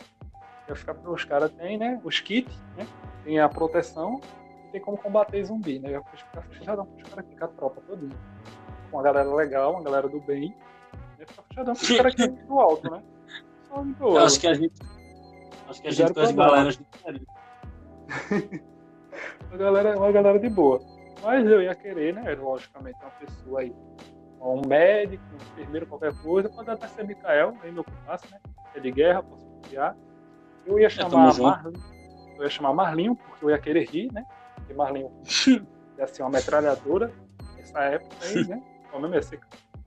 Ia 0.69 0.75
ficar, 0.75 0.93
os 0.93 1.23
caras 1.25 1.51
têm, 1.53 1.77
né? 1.77 1.99
Os 2.03 2.19
kits, 2.19 2.55
né? 2.77 2.87
Tem 3.23 3.39
a 3.39 3.49
proteção 3.49 4.21
e 4.67 4.71
tem 4.71 4.81
como 4.81 4.97
combater 4.97 5.43
zumbi, 5.43 5.79
né? 5.79 5.89
Eu 5.89 5.93
ia 5.93 6.03
ficar 6.03 6.41
fechadão 6.43 6.85
com 6.85 6.95
os 6.95 7.03
caras 7.03 7.25
aqui, 7.25 7.35
com 7.35 7.45
a 7.45 7.47
tropa 7.47 7.81
todinha. 7.81 8.17
Com 8.89 8.97
uma 8.97 9.03
galera 9.03 9.33
legal, 9.33 9.73
uma 9.73 9.83
galera 9.83 10.07
do 10.07 10.21
bem. 10.21 10.55
Eu 11.17 11.21
ia 11.21 11.27
ficar 11.27 11.43
fechadão 11.43 11.73
com 11.73 11.81
os 11.81 11.97
caras 11.97 12.13
aqui 12.13 12.27
do 12.27 12.59
alto, 12.59 12.91
né? 12.91 13.03
Só 13.67 13.81
de 13.81 13.93
boa. 13.93 14.19
Eu 14.19 14.25
acho 14.25 14.39
que 14.39 14.47
a 14.47 14.53
gente. 14.53 14.73
Acho 15.71 15.81
que 15.81 15.87
a 15.87 15.91
gente 15.91 16.13
problema. 16.13 16.47
galeras 16.47 16.79
uma 19.49 19.57
galera, 19.57 19.97
uma 19.97 20.11
galera 20.11 20.39
de 20.39 20.49
boa. 20.49 20.79
Mas 21.23 21.45
eu 21.45 21.61
ia 21.61 21.73
querer, 21.73 22.13
né? 22.13 22.35
Logicamente, 22.35 22.97
uma 23.01 23.11
pessoa 23.11 23.61
aí, 23.61 23.73
um 24.41 24.61
médico, 24.67 25.23
um 25.31 25.35
enfermeiro, 25.35 25.85
qualquer 25.85 26.13
coisa, 26.21 26.49
pode 26.49 26.69
até 26.69 26.87
ser 26.87 27.05
Mikael, 27.05 27.53
nem 27.63 27.71
meu 27.71 27.83
compasso, 27.83 28.25
né? 28.31 28.39
É 28.75 28.79
de 28.79 28.91
guerra, 28.91 29.23
posso 29.23 29.45
confiar. 29.45 29.95
Eu 30.65 30.79
ia 30.79 30.89
tamo 30.89 31.09
chamar 31.09 31.31
junto. 31.31 31.43
Marlin, 31.43 31.73
eu 32.37 32.43
ia 32.43 32.49
chamar 32.49 32.73
Marlinho, 32.73 33.15
porque 33.15 33.45
eu 33.45 33.49
ia 33.49 33.57
querer 33.57 33.87
rir, 33.87 34.11
né? 34.11 34.25
Porque 34.55 34.73
Marlinho 34.73 35.11
ia 35.97 36.07
ser 36.07 36.23
uma 36.23 36.31
metralhadora 36.31 37.11
nessa 37.55 37.79
época 37.81 38.15
aí, 38.23 38.47
né? 38.47 38.61
O 38.91 38.99
mesmo 38.99 39.15
ia 39.15 39.21
ser 39.21 39.39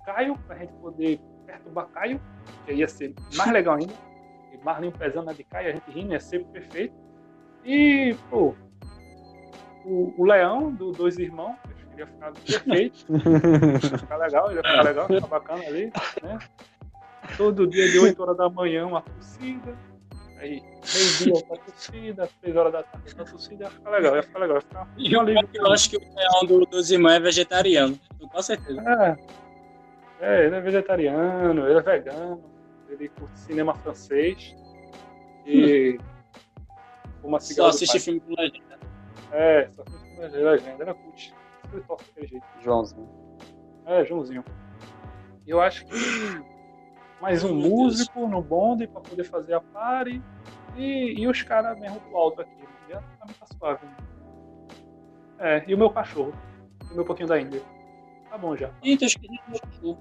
Caio, 0.07 0.39
pra 0.47 0.57
gente 0.57 0.72
poder 0.74 1.20
perturbar 1.47 1.89
Caio, 1.89 2.20
que 2.64 2.72
ia 2.72 2.89
ser 2.89 3.14
mais 3.37 3.53
legal 3.53 3.76
ainda. 3.76 3.93
E 4.65 4.67
Marlinho 4.67 4.93
pesando 4.93 5.27
na 5.27 5.33
de 5.35 5.45
Caio, 5.45 5.69
a 5.69 5.73
gente 5.73 5.91
rindo, 5.91 6.12
ia 6.12 6.21
ser 6.21 6.43
perfeito. 6.47 6.95
E, 7.65 8.17
pô, 8.31 8.55
o, 9.85 10.15
o 10.17 10.25
Leão, 10.25 10.73
do 10.73 10.91
Dois 10.91 11.19
Irmãos, 11.19 11.57
acho 11.65 11.87
que 11.87 11.99
ia 11.99 12.07
ficar 12.07 12.33
perfeito. 12.47 13.07
ia 13.12 13.99
ficar 13.99 14.17
legal, 14.17 14.51
ia 14.53 14.57
ficar 14.57 14.83
legal, 14.83 15.07
ia 15.11 15.17
ficar 15.17 15.27
bacana 15.27 15.65
ali, 15.67 15.93
né? 16.23 16.39
Todo 17.37 17.67
dia 17.67 17.91
de 17.91 17.99
8 17.99 18.23
horas 18.23 18.37
da 18.37 18.49
manhã, 18.49 18.87
uma 18.87 19.03
torcida. 19.03 19.77
Aí, 20.39 20.62
meio-dia 20.95 21.35
outra 21.35 21.57
torcida, 21.57 22.29
3 22.43 22.57
horas 22.57 22.73
da 22.73 22.83
tarde 22.83 23.09
outra 23.09 23.25
torcida, 23.25 23.65
ia 23.65 23.71
ficar 23.71 23.91
legal, 23.91 24.17
ia 24.17 24.23
ficar 24.23 24.39
legal, 24.39 24.57
ia 24.57 24.61
ficar 24.62 24.89
E 24.97 25.12
eu 25.12 25.73
acho 25.73 25.91
que 25.91 25.97
o 25.97 26.01
leão 26.01 26.47
do, 26.47 26.67
dos 26.67 26.91
irmãos 26.91 27.12
é 27.12 27.21
vegetariano. 27.21 27.99
Com 28.31 28.43
certeza. 28.43 28.81
É, 28.81 29.17
é, 30.21 30.47
ele 30.47 30.57
é 30.57 30.61
vegetariano, 30.61 31.67
ele 31.67 31.79
é 31.79 31.83
vegano, 31.83 32.53
ele 32.95 33.09
curte 33.11 33.38
cinema 33.38 33.74
francês 33.74 34.55
e 35.47 35.99
uma 37.22 37.40
Só 37.40 37.47
cigarra 37.47 37.70
do 37.70 37.74
assiste 37.74 38.01
filme 38.01 38.20
com 38.20 38.34
legenda. 38.34 38.78
É, 39.32 39.68
só 39.70 39.82
assiste 39.82 40.16
com 40.16 40.22
legenda, 40.22 40.82
ele 40.82 40.90
é 40.90 40.95
curte. 40.95 41.34
Ele 41.72 41.82
torce 41.82 42.07
daquele 42.07 42.26
jeito. 42.26 42.47
Joãozinho. 42.61 43.09
É, 43.86 44.05
Joãozinho. 44.05 44.45
Eu 45.47 45.61
acho 45.61 45.84
que 45.86 45.92
mais 47.20 47.45
um 47.45 47.55
Meu 47.55 47.62
Deus. 47.62 47.70
músico 47.70 48.28
no 48.28 48.42
bonde 48.42 48.86
pra 48.86 49.01
poder 49.01 49.24
fazer 49.24 49.55
a 49.55 49.61
party 49.61 50.22
e, 50.76 51.20
e 51.20 51.26
os 51.26 51.42
caras 51.42 51.78
mesmo 51.78 52.01
do 52.01 52.16
alto 52.16 52.40
aqui. 52.42 52.64
Já 52.88 53.01
também 53.18 53.34
tá 53.34 53.47
suave. 53.47 53.86
Né? 53.86 53.97
É, 55.38 55.64
e 55.66 55.74
o 55.74 55.78
meu 55.78 55.90
cachorro. 55.90 56.32
E 56.88 56.92
o 56.92 56.97
meu 56.97 57.05
pouquinho 57.05 57.28
da 57.28 57.40
Índia. 57.40 57.62
Tá 58.30 58.38
bom 58.38 58.57
já. 58.57 58.70
Ih, 58.82 58.97
tô 58.97 59.05
esquecendo 59.07 59.40
do 59.49 59.61
cachorro. 59.61 59.99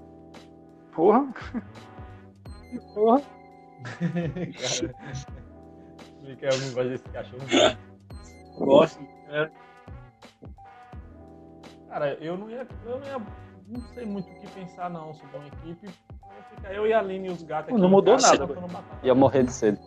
Porra. 0.92 1.34
Porra. 2.94 3.22
Cara, 3.84 4.94
Mikael 6.22 6.58
não 6.58 6.72
gosta 6.72 6.88
desse 6.88 7.04
cachorro. 7.04 7.42
Gosto. 8.58 9.06
É. 9.28 9.50
Cara, 11.88 12.14
eu 12.20 12.36
não 12.36 12.50
ia. 12.50 12.66
Eu 12.84 12.98
não 12.98 13.06
ia. 13.06 13.22
Não 13.66 13.80
sei 13.94 14.04
muito 14.04 14.30
o 14.30 14.40
que 14.40 14.46
pensar 14.48 14.90
não 14.90 15.14
sobre 15.14 15.36
uma 15.36 15.46
equipe. 15.46 15.88
Ficar 16.56 16.74
eu 16.74 16.86
e 16.86 16.92
a 16.92 16.98
Aline 16.98 17.28
e 17.28 17.30
os 17.30 17.42
gatos 17.42 17.70
aqui. 17.70 17.80
Não 17.80 17.88
mudou 17.88 18.14
casa, 18.16 18.36
nada. 18.38 18.82
Ia 19.02 19.14
morrer 19.14 19.44
de 19.44 19.52
sede. 19.52 19.80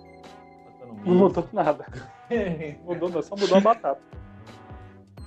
Não 1.06 1.16
mudou 1.16 1.48
nada. 1.54 1.86
Mudou, 2.84 3.10
não, 3.10 3.22
só 3.22 3.36
mudou 3.38 3.58
a 3.58 3.62
batata. 3.62 4.02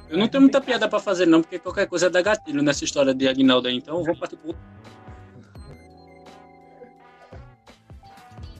Eu 0.09 0.19
não 0.19 0.29
tenho 0.29 0.43
muita 0.43 0.61
piada 0.61 0.89
pra 0.89 0.99
fazer, 0.99 1.25
não, 1.25 1.41
porque 1.41 1.59
qualquer 1.59 1.87
coisa 1.87 2.11
dá 2.11 2.21
gatilho 2.21 2.63
nessa 2.63 2.85
história 2.85 3.15
de 3.15 3.29
Aguinaldo 3.29 3.69
aí. 3.69 3.77
Então 3.77 3.99
eu 3.99 4.05
vou 4.05 4.17
partir 4.17 4.37
pro 4.37 4.49
outro. 4.49 4.63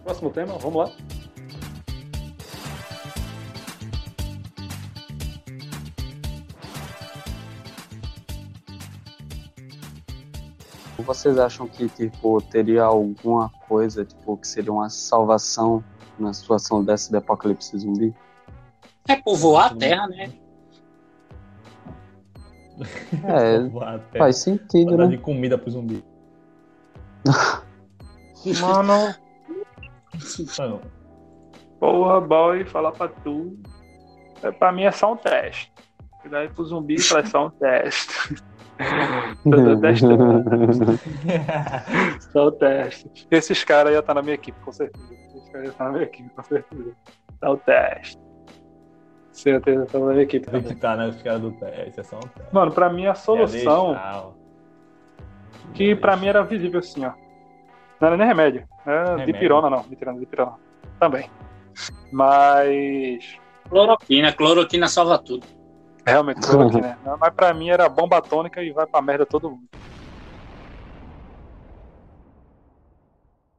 Próximo 0.05 0.31
tema, 0.31 0.59
vamos 0.59 0.77
lá. 0.77 0.93
Vocês 10.99 11.39
acham 11.39 11.67
que, 11.67 11.89
tipo, 11.89 12.41
teria 12.41 12.85
alguma 12.85 13.51
coisa, 13.67 14.05
tipo, 14.05 14.37
que 14.37 14.47
seria 14.47 14.73
uma 14.73 14.89
salvação 14.89 15.83
na 16.19 16.33
situação 16.33 16.85
dessa 16.85 17.11
de 17.11 17.17
apocalipse 17.17 17.77
zumbi? 17.79 18.15
É 19.09 19.17
povoar 19.17 19.73
a 19.73 19.75
terra, 19.75 20.07
né? 20.07 20.33
É, 23.25 23.59
faz 24.19 24.37
sentido, 24.37 24.97
né? 24.97 25.07
de 25.09 25.19
comida 25.19 25.59
pro 25.59 25.71
zumbi. 25.71 26.05
Mano, 28.61 29.15
Mano, 30.59 30.81
porra, 31.79 32.21
boy, 32.21 32.65
falar 32.65 32.93
pra 32.93 33.09
tu. 33.09 33.59
É, 34.43 34.51
pra 34.51 34.73
mim 34.73 34.85
é 34.85 34.91
só 34.91 35.13
um 35.13 35.17
teste. 35.17 35.73
E 36.25 36.29
daí 36.29 36.49
pro 36.49 36.65
zumbi 36.65 36.97
é 36.97 37.25
só 37.25 37.47
um 37.47 37.51
teste. 37.51 38.35
Tô 39.45 39.81
testando. 39.81 40.45
Só 42.33 42.47
o 42.47 42.53
teste. 42.53 43.11
Esses 43.31 43.65
caras 43.65 43.93
iam 43.93 44.01
estar 44.01 44.15
na 44.15 44.23
minha 44.23 44.35
equipe, 44.35 44.59
com 44.61 44.73
certeza. 44.73 45.07
Esses 45.13 45.49
caras 45.51 45.65
iam 45.65 45.73
estar 45.73 45.85
na 45.85 45.91
minha 45.93 46.05
equipe, 46.05 46.31
com 46.31 46.43
certeza. 46.43 46.97
Só 47.39 47.53
o 47.53 47.57
teste. 47.59 48.19
Certeza, 49.33 49.85
estão 49.85 50.07
na 50.07 50.13
minha 50.13 50.25
equipe 50.25 50.51
tem 50.51 50.63
que 50.63 50.73
estar, 50.73 50.97
né? 50.97 51.09
Os 51.09 51.23
caras 51.23 51.41
do 51.41 51.53
teste. 51.53 52.01
É 52.01 52.03
só 52.03 52.17
um 52.17 52.21
teste. 52.21 52.53
Mano, 52.55 52.73
pra 52.73 52.91
mim 52.91 53.07
a 53.07 53.15
solução, 53.15 53.95
É 53.95 54.41
que 55.75 55.95
pra 55.95 56.17
mim 56.17 56.27
era 56.27 56.43
visível 56.43 56.81
assim, 56.81 57.05
ó. 57.05 57.13
Não 58.01 58.09
era 58.09 58.17
nem 58.17 58.27
remédio. 58.27 58.67
Era 58.87 59.11
Remédio. 59.11 59.33
dipirona, 59.35 59.71
não. 59.71 59.83
Dipirona, 59.83 60.19
dipirona. 60.19 60.53
Também. 60.99 61.31
Mas. 62.13 63.39
Cloroquina, 63.69 64.33
cloroquina 64.33 64.89
salva 64.89 65.19
tudo. 65.19 65.47
Realmente, 66.07 66.41
cloroquina, 66.41 66.99
né? 67.05 67.17
Mas 67.21 67.35
pra 67.35 67.55
mim 67.55 67.69
era 67.71 67.89
bomba 67.89 68.19
atômica 68.19 68.63
e 68.63 68.73
vai 68.73 68.87
pra 68.87 69.01
merda 69.03 69.25
todo 69.27 69.51
mundo. 69.51 69.69